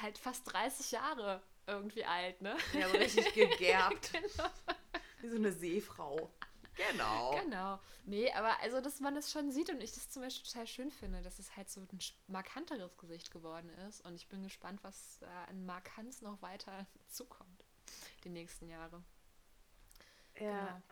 [0.00, 2.56] halt fast 30 Jahre irgendwie alt, ne?
[2.72, 4.12] Ja, so richtig gegerbt.
[4.12, 4.50] genau.
[5.20, 6.30] Wie so eine Seefrau.
[6.76, 7.40] Genau.
[7.42, 7.80] Genau.
[8.04, 10.90] Nee, aber also, dass man das schon sieht und ich das zum Beispiel total schön
[10.90, 11.88] finde, dass es halt so ein
[12.28, 14.04] markanteres Gesicht geworden ist.
[14.04, 17.55] Und ich bin gespannt, was da an Markanz noch weiter zukommt
[18.24, 19.02] die nächsten Jahre.
[20.38, 20.66] Ja.
[20.66, 20.82] Genau.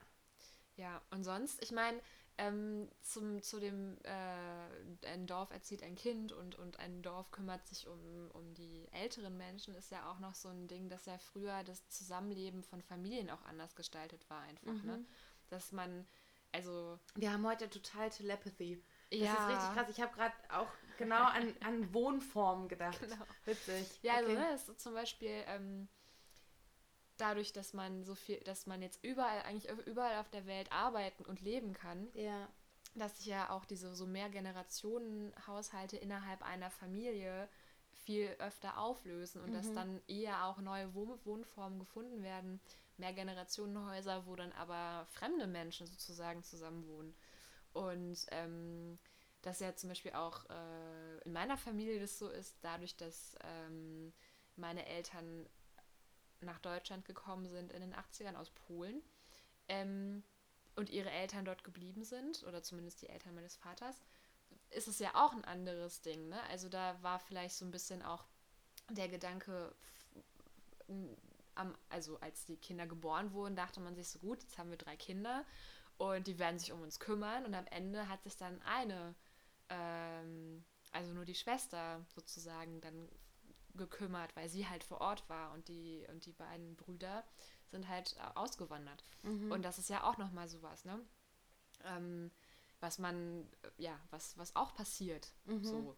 [0.77, 2.01] Ja, und sonst, ich meine,
[2.37, 7.65] ähm, zum, zu dem, äh, ein Dorf erzieht ein Kind und, und ein Dorf kümmert
[7.67, 11.17] sich um, um die älteren Menschen, ist ja auch noch so ein Ding, dass ja
[11.19, 14.73] früher das Zusammenleben von Familien auch anders gestaltet war, einfach, ne?
[14.73, 14.87] mhm.
[14.87, 15.07] ne?
[15.49, 16.07] Dass man,
[16.51, 16.99] also.
[17.15, 18.83] Wir haben heute total Telepathy.
[19.11, 19.33] Das ja.
[19.33, 19.89] ist richtig krass.
[19.91, 22.99] Ich habe gerade auch genau an, an Wohnformen gedacht.
[23.01, 23.25] Genau.
[23.45, 24.01] Witzig.
[24.03, 24.39] Ja, also, okay.
[24.41, 25.45] also, ne, ist zum Beispiel.
[25.47, 25.89] Ähm,
[27.17, 31.25] dadurch, dass man so viel, dass man jetzt überall, eigentlich überall auf der Welt arbeiten
[31.25, 32.49] und leben kann, ja.
[32.95, 37.49] dass sich ja auch diese so Mehrgenerationen-Haushalte innerhalb einer Familie
[37.93, 39.55] viel öfter auflösen und mhm.
[39.55, 42.61] dass dann eher auch neue Wohn Wohnformen gefunden werden,
[42.97, 47.15] Mehrgenerationenhäuser, wo dann aber fremde Menschen sozusagen zusammenwohnen.
[47.73, 48.99] Und ähm,
[49.43, 54.13] dass ja zum Beispiel auch äh, in meiner Familie das so ist, dadurch, dass ähm,
[54.57, 55.47] meine Eltern
[56.45, 59.03] nach Deutschland gekommen sind in den 80ern aus Polen
[59.69, 60.23] ähm,
[60.77, 64.03] und ihre Eltern dort geblieben sind, oder zumindest die Eltern meines Vaters,
[64.71, 66.29] ist es ja auch ein anderes Ding.
[66.29, 66.43] Ne?
[66.51, 68.25] Also da war vielleicht so ein bisschen auch
[68.91, 69.75] der Gedanke,
[71.55, 74.77] am, also als die Kinder geboren wurden, dachte man sich so gut, jetzt haben wir
[74.77, 75.45] drei Kinder
[75.97, 79.15] und die werden sich um uns kümmern und am Ende hat sich dann eine,
[79.69, 83.09] ähm, also nur die Schwester sozusagen dann
[83.75, 87.25] gekümmert, weil sie halt vor Ort war und die, und die beiden Brüder
[87.71, 89.05] sind halt äh, ausgewandert.
[89.23, 89.51] Mhm.
[89.51, 91.01] Und das ist ja auch nochmal sowas, ne?
[91.85, 92.31] Ähm,
[92.81, 95.33] was man, äh, ja, was, was auch passiert.
[95.45, 95.65] Mhm.
[95.65, 95.97] So.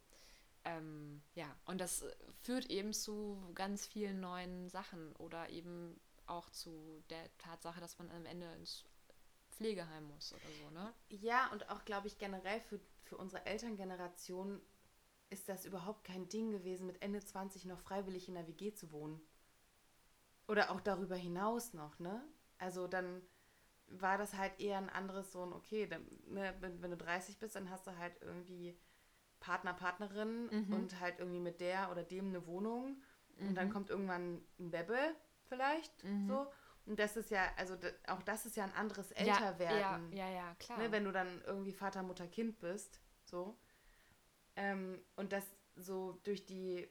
[0.64, 6.51] Ähm, ja, und das äh, führt eben zu ganz vielen neuen Sachen oder eben auch
[6.51, 8.85] zu der Tatsache, dass man am Ende ins
[9.51, 10.93] Pflegeheim muss oder so, ne?
[11.09, 14.61] Ja, und auch, glaube ich, generell für, für unsere Elterngeneration
[15.31, 18.93] ist das überhaupt kein Ding gewesen, mit Ende 20 noch freiwillig in der WG zu
[18.93, 19.20] wohnen.
[20.49, 22.22] Oder auch darüber hinaus noch, ne?
[22.59, 23.22] Also dann
[23.89, 27.39] war das halt eher ein anderes so ein, okay, dann, ne, wenn, wenn du 30
[27.39, 28.77] bist, dann hast du halt irgendwie
[29.41, 30.72] Partner, Partnerin Mhm.
[30.72, 33.03] und halt irgendwie mit der oder dem eine Wohnung.
[33.47, 33.72] Und dann Mhm.
[33.72, 34.99] kommt irgendwann ein Bebbe
[35.49, 36.29] vielleicht Mhm.
[36.29, 36.47] so.
[36.87, 37.77] Und das ist ja, also
[38.09, 40.12] auch das ist ja ein anderes Ja, Älterwerden.
[40.12, 40.79] Ja, ja, ja, klar.
[40.81, 43.57] Ne, wenn du dann irgendwie Vater, Mutter, Kind bist, so.
[44.57, 45.44] Ähm, und das
[45.76, 46.88] so durch die,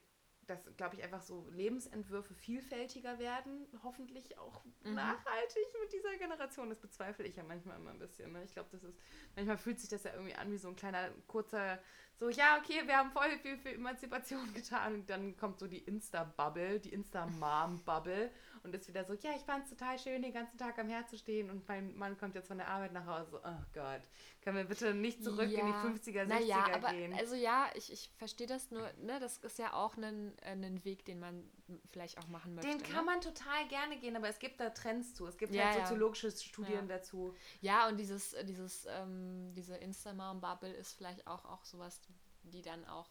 [0.47, 4.93] dass, glaube ich, einfach so Lebensentwürfe vielfältiger werden, hoffentlich auch Mhm.
[4.93, 6.69] nachhaltig mit dieser Generation.
[6.69, 8.31] Das bezweifle ich ja manchmal immer ein bisschen.
[8.31, 8.43] Ne?
[8.43, 8.99] Ich glaube, das ist,
[9.35, 11.79] manchmal fühlt sich das ja irgendwie an wie so ein kleiner, kurzer,
[12.17, 14.93] so, ja, okay, wir haben voll viel für Emanzipation getan.
[14.95, 18.31] Und dann kommt so die Insta-Bubble, die Insta-Mom-Bubble.
[18.65, 21.07] Und ist wieder so, ja, ich fand es total schön, den ganzen Tag am Herd
[21.07, 21.51] zu stehen.
[21.51, 23.39] Und mein Mann kommt jetzt von der Arbeit nach Hause.
[23.43, 24.01] Oh Gott,
[24.41, 27.13] können wir bitte nicht zurück in die 50er, 60er naja, aber, gehen?
[27.13, 31.05] Also ja, ich, ich verstehe das nur, ne, das ist ja auch ein, ein Weg,
[31.05, 31.47] den man
[31.91, 32.69] vielleicht auch machen möchte.
[32.69, 33.11] Den kann ne?
[33.11, 35.27] man total gerne gehen, aber es gibt da Trends zu.
[35.27, 35.85] Es gibt Ja, halt ja.
[35.85, 36.97] soziologische Studien Ja.
[36.97, 37.35] dazu.
[37.61, 42.01] Ja, und dieses, dieses, ähm, diese Instagram-Bubble ist vielleicht auch, auch sowas,
[42.43, 43.09] die dann auch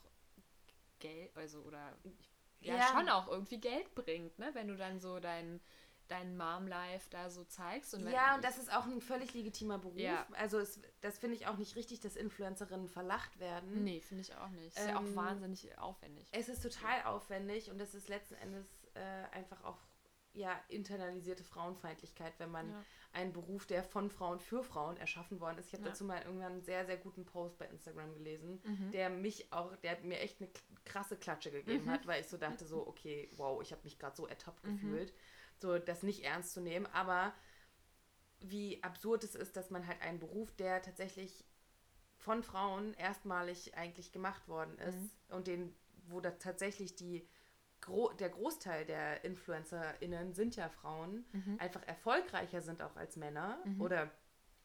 [0.99, 1.97] Geld, also oder
[2.65, 2.87] ja, Ja.
[2.89, 4.51] schon auch irgendwie Geld bringt, ne?
[4.55, 5.61] Wenn du dann so dein,
[6.09, 7.95] dein Mom-Life da so zeigst.
[7.95, 9.97] Und Ja, und das ist auch ein völlig legitimer Beruf.
[9.99, 10.27] Ja.
[10.35, 13.85] Also es, das finde ich auch nicht richtig, dass Influencerinnen verlacht werden.
[13.85, 14.77] Nee, finde ich auch nicht.
[14.77, 16.29] Ist ja auch Ähm, wahnsinnig aufwendig.
[16.33, 19.01] Es ist total aufwendig und es ist letzten Endes äh,
[19.37, 19.79] einfach auch
[20.35, 22.85] ja, internalisierte Frauenfeindlichkeit, wenn man Ja.
[23.13, 25.69] einen Beruf, der von Frauen für Frauen erschaffen worden ist.
[25.69, 25.91] Ich habe Ja.
[25.91, 28.91] dazu mal irgendwann einen sehr, sehr guten Post bei Instagram gelesen, Mhm.
[28.91, 30.51] der mich auch, der mir echt eine
[30.85, 31.91] krasse Klatsche gegeben Mhm.
[31.91, 34.73] hat, weil ich so dachte, so, okay, wow, ich habe mich gerade so ertappt Mhm.
[34.75, 35.15] gefühlt,
[35.61, 37.33] so das nicht ernst zu nehmen, aber
[38.41, 41.45] wie absurd es ist, dass man halt einen Beruf, der tatsächlich
[42.19, 45.11] von Frauen erstmalig eigentlich gemacht worden ist Mhm.
[45.29, 45.75] und den,
[46.09, 47.27] wo da tatsächlich die
[47.85, 51.59] Gro der Großteil der InfluencerInnen sind ja Frauen, Mhm.
[51.61, 53.81] einfach erfolgreicher sind auch als Männer Mhm.
[53.81, 54.11] oder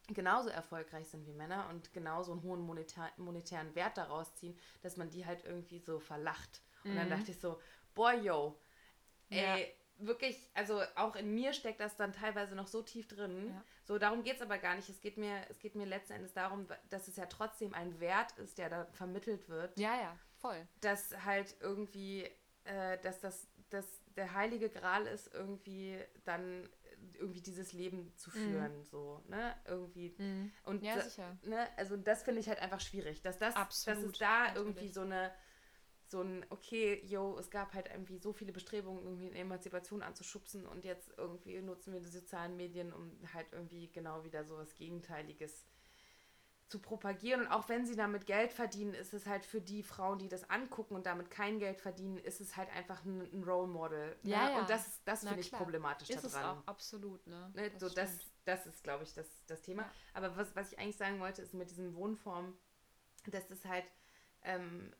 [0.07, 4.97] genauso erfolgreich sind wie Männer und genauso einen hohen monetär, monetären Wert daraus ziehen, dass
[4.97, 6.61] man die halt irgendwie so verlacht.
[6.83, 7.11] Und dann Mhm.
[7.11, 7.59] dachte ich so,
[7.93, 8.59] boah, yo,
[9.29, 9.55] Ja.
[9.57, 13.49] ey, wirklich, also auch in mir steckt das dann teilweise noch so tief drin.
[13.49, 13.63] Ja.
[13.83, 14.87] So, darum geht es aber gar nicht.
[14.89, 18.31] Es geht, mir, es geht mir letzten Endes darum, dass es ja trotzdem ein Wert
[18.39, 20.65] ist, der da vermittelt wird, Ja, ja, voll.
[20.79, 22.27] dass halt irgendwie,
[22.69, 26.67] äh, dass das dass der heilige Gral ist, irgendwie dann
[27.19, 29.55] irgendwie dieses Leben zu führen, so, ne?
[29.65, 30.15] Irgendwie.
[30.17, 30.51] Mhm.
[30.63, 31.37] Und Ja, sicher.
[31.43, 33.53] ne, also das finde ich halt einfach schwierig, dass das,
[33.85, 34.57] dass es Absolut, da natürlich.
[34.57, 35.31] irgendwie so eine
[36.07, 40.65] so ein, okay, yo, es gab halt irgendwie so viele Bestrebungen, irgendwie eine Emanzipation anzuschubsen
[40.65, 44.73] und jetzt irgendwie nutzen wir die sozialen Medien, um halt irgendwie genau wieder so was
[44.75, 45.67] Gegenteiliges
[46.69, 47.41] zu propagieren.
[47.41, 50.49] Und auch wenn sie damit Geld verdienen, ist es halt für die Frauen, die das
[50.49, 54.15] angucken und damit kein Geld verdienen, ist es halt einfach ein, ein Role Model.
[54.21, 54.31] ne?
[54.31, 54.59] Ja, ja.
[54.59, 56.59] Und das, das finde ich problematisch Ist es daran.
[56.59, 57.51] auch absolut, ne?
[57.55, 59.81] Ne, so das, das ist, glaube ich, das, das Thema.
[59.81, 59.91] Ja.
[60.13, 62.55] Aber was, was ich eigentlich sagen wollte, ist mit diesem Wohnform,
[63.25, 63.85] dass das halt
[64.43, 64.93] ähm,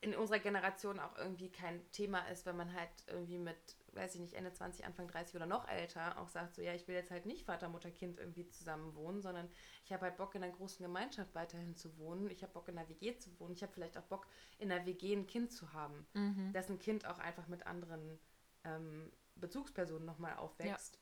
[0.00, 4.20] in unserer Generation auch irgendwie kein Thema ist, wenn man halt irgendwie mit, weiß ich
[4.20, 7.10] nicht, Ende 20, Anfang 30 oder noch älter auch sagt, so ja, ich will jetzt
[7.10, 9.48] halt nicht Vater, Mutter, Kind irgendwie zusammen wohnen, sondern
[9.84, 12.28] ich habe halt Bock in einer großen Gemeinschaft weiterhin zu wohnen.
[12.30, 13.54] Ich habe Bock in einer WG zu wohnen.
[13.54, 14.26] Ich habe vielleicht auch Bock
[14.58, 16.52] in einer WG ein Kind zu haben, Mhm.
[16.52, 18.18] dass ein Kind auch einfach mit anderen
[18.64, 20.98] ähm, Bezugspersonen nochmal aufwächst.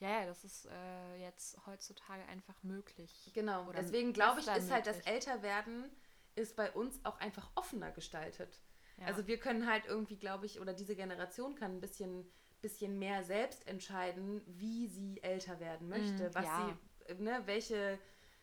[0.00, 3.30] Ja, ja, das ist äh, jetzt heutzutage einfach möglich.
[3.34, 5.12] Genau, Oder deswegen glaube ich, ist halt das möglich.
[5.14, 5.90] Älterwerden
[6.34, 8.60] ist bei uns auch einfach offener gestaltet.
[8.96, 9.06] Ja.
[9.06, 12.30] Also wir können halt irgendwie, glaube ich, oder diese Generation kann ein bisschen,
[12.60, 16.78] bisschen mehr selbst entscheiden, wie sie älter werden möchte, Mm, was ja.
[17.08, 17.98] sie, ne, welche,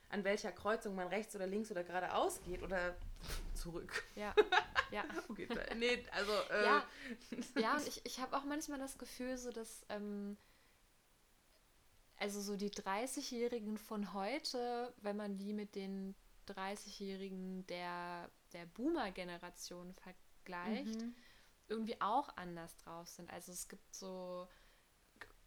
[0.09, 2.95] an welcher Kreuzung man rechts oder links oder geradeaus geht oder
[3.53, 4.03] zurück.
[4.15, 4.33] ja,
[4.91, 5.05] ja.
[5.29, 6.83] Okay, nee, also äh, Ja,
[7.55, 10.37] ja, und ich, ich habe auch manchmal das Gefühl, so dass, ähm,
[12.17, 16.15] also so die 30-Jährigen von heute, wenn man die mit den
[16.47, 20.19] 30-Jährigen der, der Boomer-Generation vergleicht,
[20.49, 21.15] Mhm.
[21.67, 23.29] irgendwie auch anders drauf sind.
[23.31, 24.47] Also es gibt so,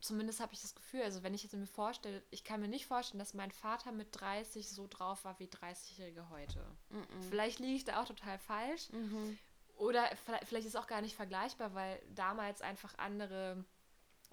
[0.00, 2.86] zumindest habe ich das Gefühl, also wenn ich jetzt mir vorstelle, ich kann mir nicht
[2.86, 6.64] vorstellen, dass mein Vater mit 30 so drauf war wie 30-Jährige heute.
[6.90, 7.22] Mhm.
[7.28, 8.90] Vielleicht liege ich da auch total falsch.
[8.90, 9.38] Mhm.
[9.76, 10.04] oder
[10.44, 13.64] vielleicht ist es auch gar nicht vergleichbar, weil damals einfach andere,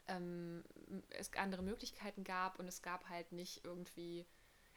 [0.07, 0.63] ähm,
[1.09, 4.27] es andere Möglichkeiten gab und es gab halt nicht irgendwie.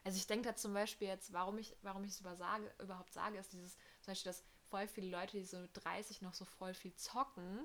[0.05, 3.53] Also ich denke da zum Beispiel jetzt, warum ich, warum ich es überhaupt sage, ist
[3.53, 6.95] dieses, zum Beispiel, dass voll viele Leute, die so mit 30 noch so voll viel
[6.95, 7.61] zocken.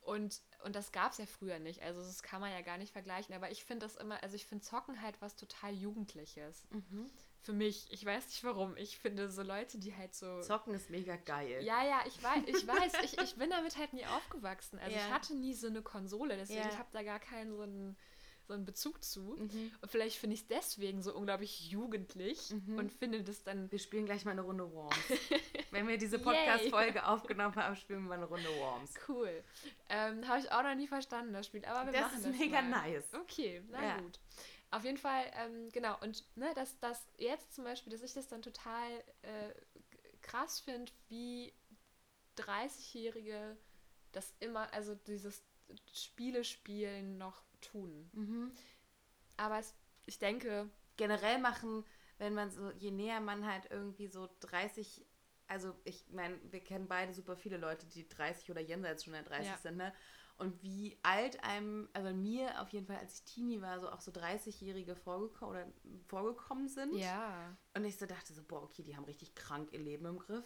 [0.00, 1.82] Und, und das gab es ja früher nicht.
[1.82, 3.34] Also das kann man ja gar nicht vergleichen.
[3.34, 6.66] Aber ich finde das immer, also ich finde Zocken halt was total Jugendliches.
[6.70, 7.10] Mhm
[7.44, 7.86] für mich.
[7.90, 8.76] Ich weiß nicht warum.
[8.76, 10.40] Ich finde so Leute, die halt so.
[10.40, 11.62] Zocken ist mega geil.
[11.62, 14.78] Ja, ja, ich weiß, ich weiß, ich, ich bin damit halt nie aufgewachsen.
[14.78, 15.06] Also ja.
[15.06, 16.68] ich hatte nie so eine Konsole, deswegen ja.
[16.70, 17.96] ich habe da gar keinen so einen,
[18.46, 19.36] so einen Bezug zu.
[19.38, 19.72] Mhm.
[19.80, 22.78] Und vielleicht finde ich es deswegen so unglaublich jugendlich mhm.
[22.78, 23.70] und finde das dann.
[23.70, 24.96] Wir spielen gleich mal eine Runde Worms.
[25.70, 28.94] Wenn wir diese Podcast-Folge aufgenommen haben, spielen wir mal eine Runde Worms.
[29.08, 29.42] Cool.
[29.88, 31.64] Ähm, habe ich auch noch nie verstanden, das Spiel.
[31.64, 32.24] Aber wir das machen das.
[32.24, 32.92] Das ist mega mal.
[32.92, 33.14] nice.
[33.14, 34.00] Okay, na ja.
[34.00, 34.20] gut.
[34.70, 35.96] Auf jeden Fall, ähm, genau.
[36.00, 38.90] Und ne, dass das jetzt zum Beispiel, dass ich das dann total
[39.22, 39.54] äh,
[40.20, 41.52] krass finde, wie
[42.36, 43.56] 30-Jährige
[44.12, 45.44] das immer, also dieses
[45.92, 48.10] Spiele spielen noch tun.
[48.12, 48.52] Mhm.
[49.36, 49.74] Aber es,
[50.06, 50.70] ich denke.
[50.96, 51.84] Generell machen,
[52.18, 55.04] wenn man so, je näher man halt irgendwie so 30,
[55.48, 59.24] also ich meine, wir kennen beide super viele Leute, die 30 oder jenseits schon der
[59.24, 59.56] 30 ja.
[59.58, 59.92] sind, ne?
[60.36, 64.00] und wie alt einem, also mir auf jeden Fall, als ich Teenie war, so auch
[64.00, 65.72] so 30-Jährige vorgekommen, oder
[66.08, 66.94] vorgekommen sind.
[66.94, 67.56] Ja.
[67.74, 70.44] Und ich so dachte so, boah, okay, die haben richtig krank ihr Leben im Griff.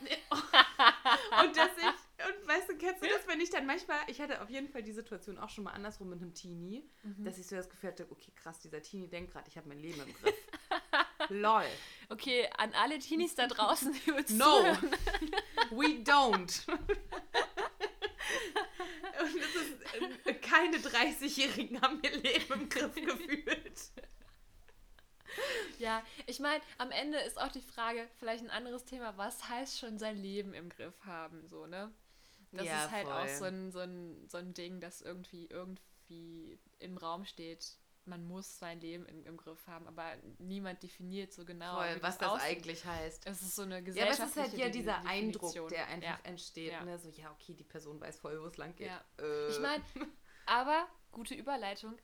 [0.00, 1.99] und dass ich,
[2.30, 4.82] und weißt du, kennst du das, wenn ich dann manchmal, ich hatte auf jeden Fall
[4.82, 7.24] die Situation auch schon mal andersrum mit einem Teenie, mhm.
[7.24, 9.78] dass ich so das Gefühl hatte, okay, krass, dieser Teenie denkt gerade, ich habe mein
[9.78, 10.34] Leben im Griff.
[11.28, 11.66] Lol.
[12.08, 14.90] Okay, an alle Teenies da draußen, die uns No, zuhören.
[15.70, 16.68] we don't.
[19.20, 23.80] Und es ist, äh, keine 30-Jährigen haben ihr Leben im Griff gefühlt.
[25.78, 29.78] Ja, ich meine, am Ende ist auch die Frage, vielleicht ein anderes Thema, was heißt
[29.78, 31.92] schon sein Leben im Griff haben, so, ne?
[32.52, 33.14] Das ja, ist halt voll.
[33.14, 37.78] auch so ein, so, ein, so ein Ding, das irgendwie, irgendwie im Raum steht
[38.10, 42.18] man muss sein Leben im, im Griff haben, aber niemand definiert so genau, Voll, was
[42.18, 43.26] das, das eigentlich heißt.
[43.26, 46.18] Es ist so eine gesellschaftliche Ja, aber es ist halt ja dieser Eindruck, der einfach
[46.18, 46.18] ja.
[46.24, 46.72] entsteht.
[46.72, 46.84] Ja.
[46.84, 46.98] Ne?
[46.98, 48.88] So, ja, okay, die Person weiß voll, wo es lang geht.
[48.88, 49.04] Ja.
[49.18, 49.50] Äh.
[49.50, 49.84] Ich meine,
[50.46, 51.96] aber gute Überleitung.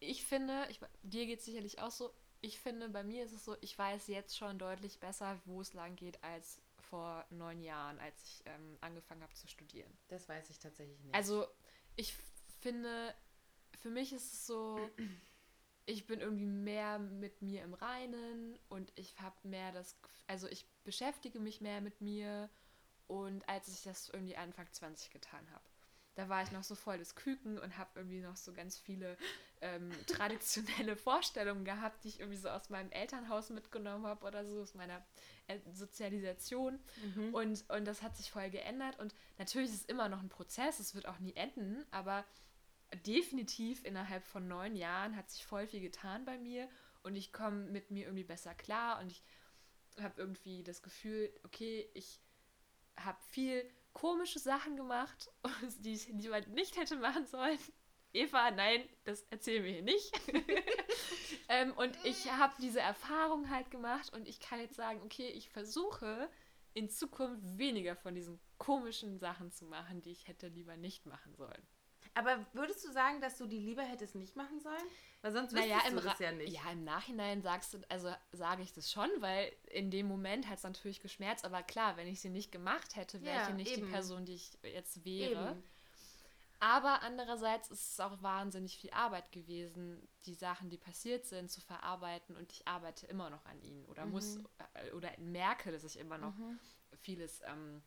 [0.00, 3.44] Ich finde, ich, dir geht es sicherlich auch so, ich finde, bei mir ist es
[3.44, 7.98] so, ich weiß jetzt schon deutlich besser, wo es lang geht, als vor neun Jahren,
[7.98, 9.90] als ich ähm, angefangen habe zu studieren.
[10.08, 11.14] Das weiß ich tatsächlich nicht.
[11.14, 11.46] Also,
[11.96, 12.14] ich
[12.60, 13.14] finde,
[13.80, 14.90] für mich ist es so,
[15.86, 20.66] ich bin irgendwie mehr mit mir im Reinen und ich habe mehr das, also ich
[20.84, 22.50] beschäftige mich mehr mit mir
[23.06, 25.64] und als ich das irgendwie Anfang 20 getan habe.
[26.18, 29.16] Da war ich noch so voll das Küken und habe irgendwie noch so ganz viele
[29.60, 34.60] ähm, traditionelle Vorstellungen gehabt, die ich irgendwie so aus meinem Elternhaus mitgenommen habe oder so,
[34.60, 35.00] aus meiner
[35.46, 36.80] äh, Sozialisation.
[37.04, 37.32] Mhm.
[37.32, 38.98] Und, und das hat sich voll geändert.
[38.98, 42.24] Und natürlich ist es immer noch ein Prozess, es wird auch nie enden, aber
[43.06, 46.68] definitiv innerhalb von neun Jahren hat sich voll viel getan bei mir
[47.04, 49.22] und ich komme mit mir irgendwie besser klar und ich
[50.02, 52.18] habe irgendwie das Gefühl, okay, ich
[52.96, 53.64] habe viel
[54.00, 55.30] komische Sachen gemacht,
[55.80, 57.58] die ich lieber nicht hätte machen sollen.
[58.12, 60.12] Eva, nein, das erzählen wir hier nicht.
[61.48, 65.50] ähm, und ich habe diese Erfahrung halt gemacht und ich kann jetzt sagen, okay, ich
[65.50, 66.30] versuche
[66.74, 71.34] in Zukunft weniger von diesen komischen Sachen zu machen, die ich hätte lieber nicht machen
[71.34, 71.66] sollen.
[72.18, 74.82] Aber würdest du sagen, dass du die lieber hättest nicht machen sollen?
[75.22, 76.52] Weil sonst naja, wüsstest du das ja nicht.
[76.52, 80.58] Ja, im Nachhinein sagst du, also sage ich das schon, weil in dem Moment hat
[80.58, 81.44] es natürlich geschmerzt.
[81.44, 83.86] Aber klar, wenn ich sie nicht gemacht hätte, wäre ja, ich nicht eben.
[83.86, 85.52] die Person, die ich jetzt wäre.
[85.52, 85.62] Eben.
[86.58, 91.60] Aber andererseits ist es auch wahnsinnig viel Arbeit gewesen, die Sachen, die passiert sind, zu
[91.60, 92.36] verarbeiten.
[92.36, 94.10] Und ich arbeite immer noch an ihnen oder mhm.
[94.10, 94.38] muss
[94.74, 96.58] äh, oder merke, dass ich immer noch mhm.
[96.96, 97.80] vieles ähm,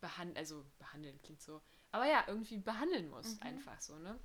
[0.00, 1.62] behandeln, also behandeln klingt so
[1.96, 3.42] aber ja, irgendwie behandeln muss, mhm.
[3.42, 4.18] einfach so, ne?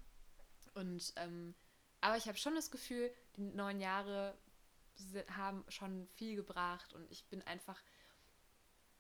[0.74, 1.56] Und, ähm,
[2.02, 4.38] aber ich habe schon das Gefühl, die neun Jahre
[5.38, 7.82] haben schon viel gebracht und ich bin einfach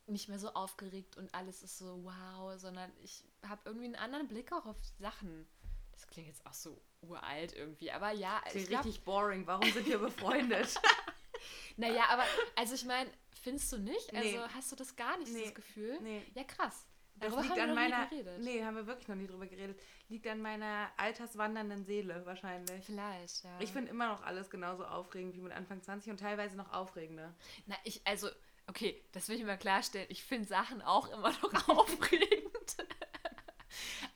[0.07, 4.29] nicht mehr so aufgeregt und alles ist so wow, sondern ich habe irgendwie einen anderen
[4.29, 5.47] Blick auch auf Sachen.
[5.91, 8.41] Das klingt jetzt auch so uralt irgendwie, aber ja.
[8.47, 9.45] Klingt glaub, richtig boring.
[9.47, 10.79] Warum sind wir befreundet?
[11.75, 12.23] naja, aber
[12.55, 13.11] also ich meine,
[13.41, 14.13] findest du nicht?
[14.15, 14.53] Also nee.
[14.53, 15.43] hast du das gar nicht, nee.
[15.43, 15.99] das Gefühl?
[16.01, 16.25] Nee.
[16.35, 16.85] Ja, krass.
[17.21, 18.09] Das liegt an meiner.
[18.39, 19.79] Nee, haben wir wirklich noch nie drüber geredet.
[20.09, 22.85] Liegt an meiner alterswandernden Seele wahrscheinlich.
[22.85, 23.59] Vielleicht, ja.
[23.59, 27.33] Ich finde immer noch alles genauso aufregend wie mit Anfang 20 und teilweise noch aufregender.
[27.67, 28.27] Na, ich, also,
[28.67, 30.07] okay, das will ich mal klarstellen.
[30.09, 32.77] Ich finde Sachen auch immer noch aufregend.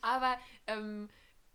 [0.02, 0.38] Aber
[0.68, 1.10] ähm,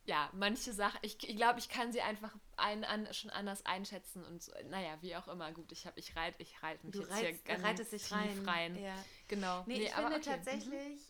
[0.05, 4.24] ja, manche Sachen, ich, ich glaube, ich kann sie einfach ein, an, schon anders einschätzen
[4.24, 5.53] und so, naja, wie auch immer.
[5.53, 8.44] Gut, ich, ich reite ich reit mich Du jetzt reizt, hier ganz reitest tief rein.
[8.44, 8.82] rein.
[8.82, 8.94] Ja.
[9.28, 9.62] Genau.
[9.66, 10.30] Nee, ich aber finde okay.
[10.30, 10.44] Mhm.
[10.44, 11.09] tatsächlich,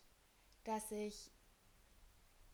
[0.64, 1.30] dass ich,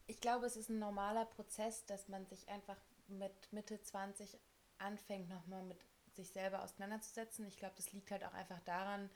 [0.06, 2.76] ich glaube, es ist ein normaler Prozess, dass man sich einfach
[3.08, 4.38] mit Mitte 20
[4.78, 5.78] anfängt, nochmal mit
[6.14, 7.46] sich selber auseinanderzusetzen.
[7.46, 9.10] Ich glaube, das liegt halt auch einfach daran,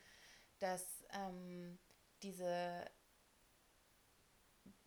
[0.58, 1.78] dass ähm,
[2.22, 2.84] diese,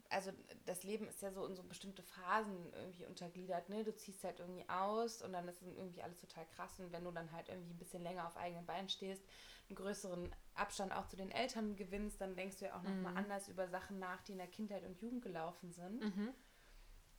[0.09, 0.31] also
[0.65, 3.83] das Leben ist ja so in so bestimmte Phasen irgendwie untergliedert, ne?
[3.83, 7.11] Du ziehst halt irgendwie aus und dann ist irgendwie alles total krass und wenn du
[7.11, 9.23] dann halt irgendwie ein bisschen länger auf eigenen Beinen stehst,
[9.69, 13.17] einen größeren Abstand auch zu den Eltern gewinnst, dann denkst du ja auch nochmal Mhm.
[13.17, 16.01] anders über Sachen nach, die in der Kindheit und Jugend gelaufen sind.
[16.03, 16.33] Mhm.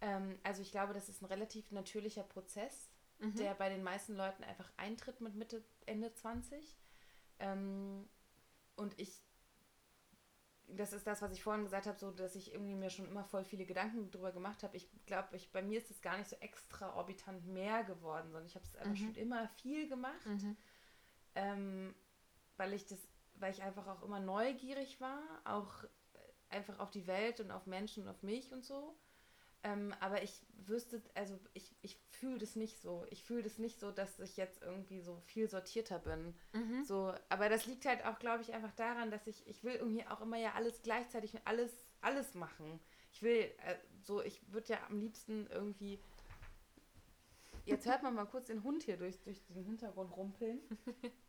[0.01, 3.37] Ähm, also ich glaube, das ist ein relativ natürlicher Prozess, Mhm.
[3.37, 6.77] der bei den meisten Leuten einfach eintritt mit Mitte, Ende 20.
[7.39, 8.09] Ähm,
[8.77, 9.23] und ich,
[10.69, 13.25] das ist das, was ich vorhin gesagt habe, so dass ich irgendwie mir schon immer
[13.25, 14.77] voll viele Gedanken darüber gemacht habe.
[14.77, 18.55] Ich glaube, ich, bei mir ist es gar nicht so extraorbitant mehr geworden, sondern ich
[18.55, 18.97] habe es einfach Mhm.
[19.07, 20.57] schon immer viel gemacht Mhm.
[21.37, 21.95] ähm,
[22.57, 22.99] weil ich das,
[23.35, 25.89] weil ich einfach auch immer neugierig war, auch äh,
[26.49, 28.97] einfach auf die Welt und auf Menschen und auf mich und so.
[29.65, 33.07] Ähm, aber ich wüsste, also ich, ich fühle das nicht so.
[33.09, 36.35] Ich fühle das nicht so, dass ich jetzt irgendwie so viel sortierter bin.
[36.53, 36.85] Mhm.
[36.85, 40.07] So, aber das liegt halt auch, glaube ich, einfach daran, dass ich, ich will irgendwie
[40.07, 42.79] auch immer ja alles gleichzeitig und alles, alles machen.
[43.11, 45.99] Ich will, äh, so, ich würde ja am liebsten irgendwie.
[47.65, 50.61] Jetzt hört man mal kurz den Hund hier durch, durch den Hintergrund rumpeln.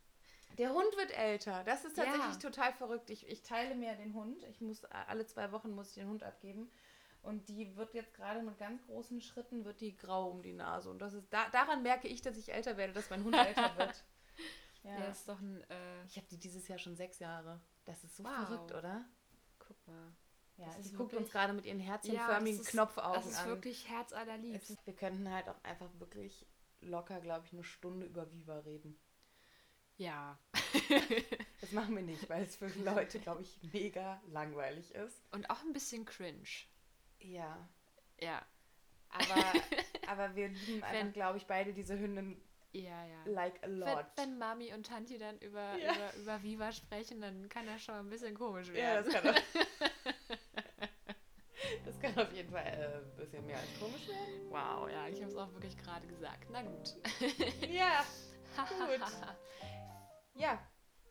[0.57, 1.63] Der Hund wird älter.
[1.65, 2.39] Das ist tatsächlich Ja.
[2.49, 3.09] total verrückt.
[3.09, 4.43] Ich, ich teile mir den Hund.
[4.43, 6.71] Ich muss äh, alle zwei Wochen muss ich den Hund abgeben.
[7.21, 10.89] Und die wird jetzt gerade mit ganz großen Schritten wird die grau um die Nase.
[10.91, 13.75] Und das ist da, daran merke ich, dass ich älter werde, dass mein Hund älter
[13.77, 14.03] wird.
[14.83, 14.99] Ja.
[14.99, 17.59] Ja, ist doch ein, äh, Ich habe die dieses Jahr schon sechs Jahre.
[17.85, 18.47] Das ist so Wow.
[18.47, 19.03] verrückt, oder?
[19.59, 20.13] guck mal.
[20.57, 23.39] Ja, Das sie guckt wirklich- uns gerade mit ihren Ja, herzchenförmigen ist- Knopfaugen Das ist
[23.39, 23.47] an.
[23.49, 24.85] wirklich herzallerliebst.
[24.85, 26.45] Wir könnten halt auch einfach wirklich
[26.81, 28.97] locker, glaube ich, eine Stunde über Viva reden.
[29.97, 30.37] Ja.
[31.61, 35.23] Das machen wir nicht, weil es für Leute, glaube ich, mega langweilig ist.
[35.31, 36.43] Und auch ein bisschen cringe.
[37.19, 37.67] Ja,
[38.19, 38.45] Ja.
[39.09, 39.43] aber,
[40.07, 42.39] aber wir lieben einfach, Wenn- glaube ich, beide diese Hündin
[42.71, 43.23] Ja, ja.
[43.25, 44.05] like a Wenn, lot.
[44.15, 45.95] wenn Mami und Tanti dann über, Ja.
[45.95, 48.73] über, über Viva sprechen, dann kann das schon ein bisschen komisch ja,
[49.03, 49.11] werden.
[49.11, 49.35] das kann,
[51.85, 54.51] das kann auf jeden Fall äh, ein bisschen mehr als komisch werden.
[54.51, 56.47] wow, ja, ich habe es auch wirklich gerade gesagt.
[56.51, 56.95] Na gut.
[57.71, 58.05] Ja,
[58.55, 59.01] Gut.
[60.36, 60.59] Ja,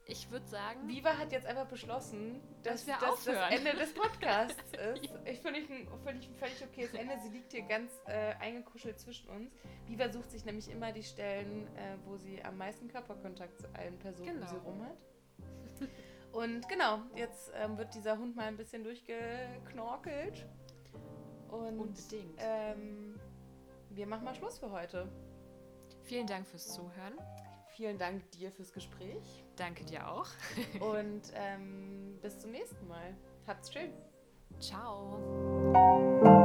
[0.06, 3.50] Ich würde sagen, Viva hat jetzt einfach beschlossen, dass, Dass wir das aufhören.
[3.52, 4.62] Ende des Podcasts
[4.94, 5.08] ist.
[5.24, 7.14] Ich finde ich ein völlig, völlig okayes Ende.
[7.22, 9.50] Sie liegt hier ganz äh, eingekuschelt zwischen uns.
[9.86, 13.98] Viva sucht sich nämlich immer die Stellen, äh, wo sie am meisten Körperkontakt zu allen
[13.98, 14.50] Personen um Genau.
[14.50, 14.96] sie rum hat.
[16.32, 20.46] Und genau, jetzt ähm, wird dieser Hund mal ein bisschen durchgeknorkelt.
[21.48, 22.34] Und Unbedingt.
[22.38, 23.18] Ähm,
[23.90, 25.08] wir machen mal Schluss für heute.
[26.02, 27.14] vielen Dank fürs Zuhören.
[27.76, 29.44] Vielen Dank dir fürs Gespräch.
[29.56, 30.28] Danke dir auch.
[30.80, 33.16] Und ähm, bis zum nächsten Mal.
[33.46, 33.90] Habt's schön.
[34.60, 36.40] Ciao.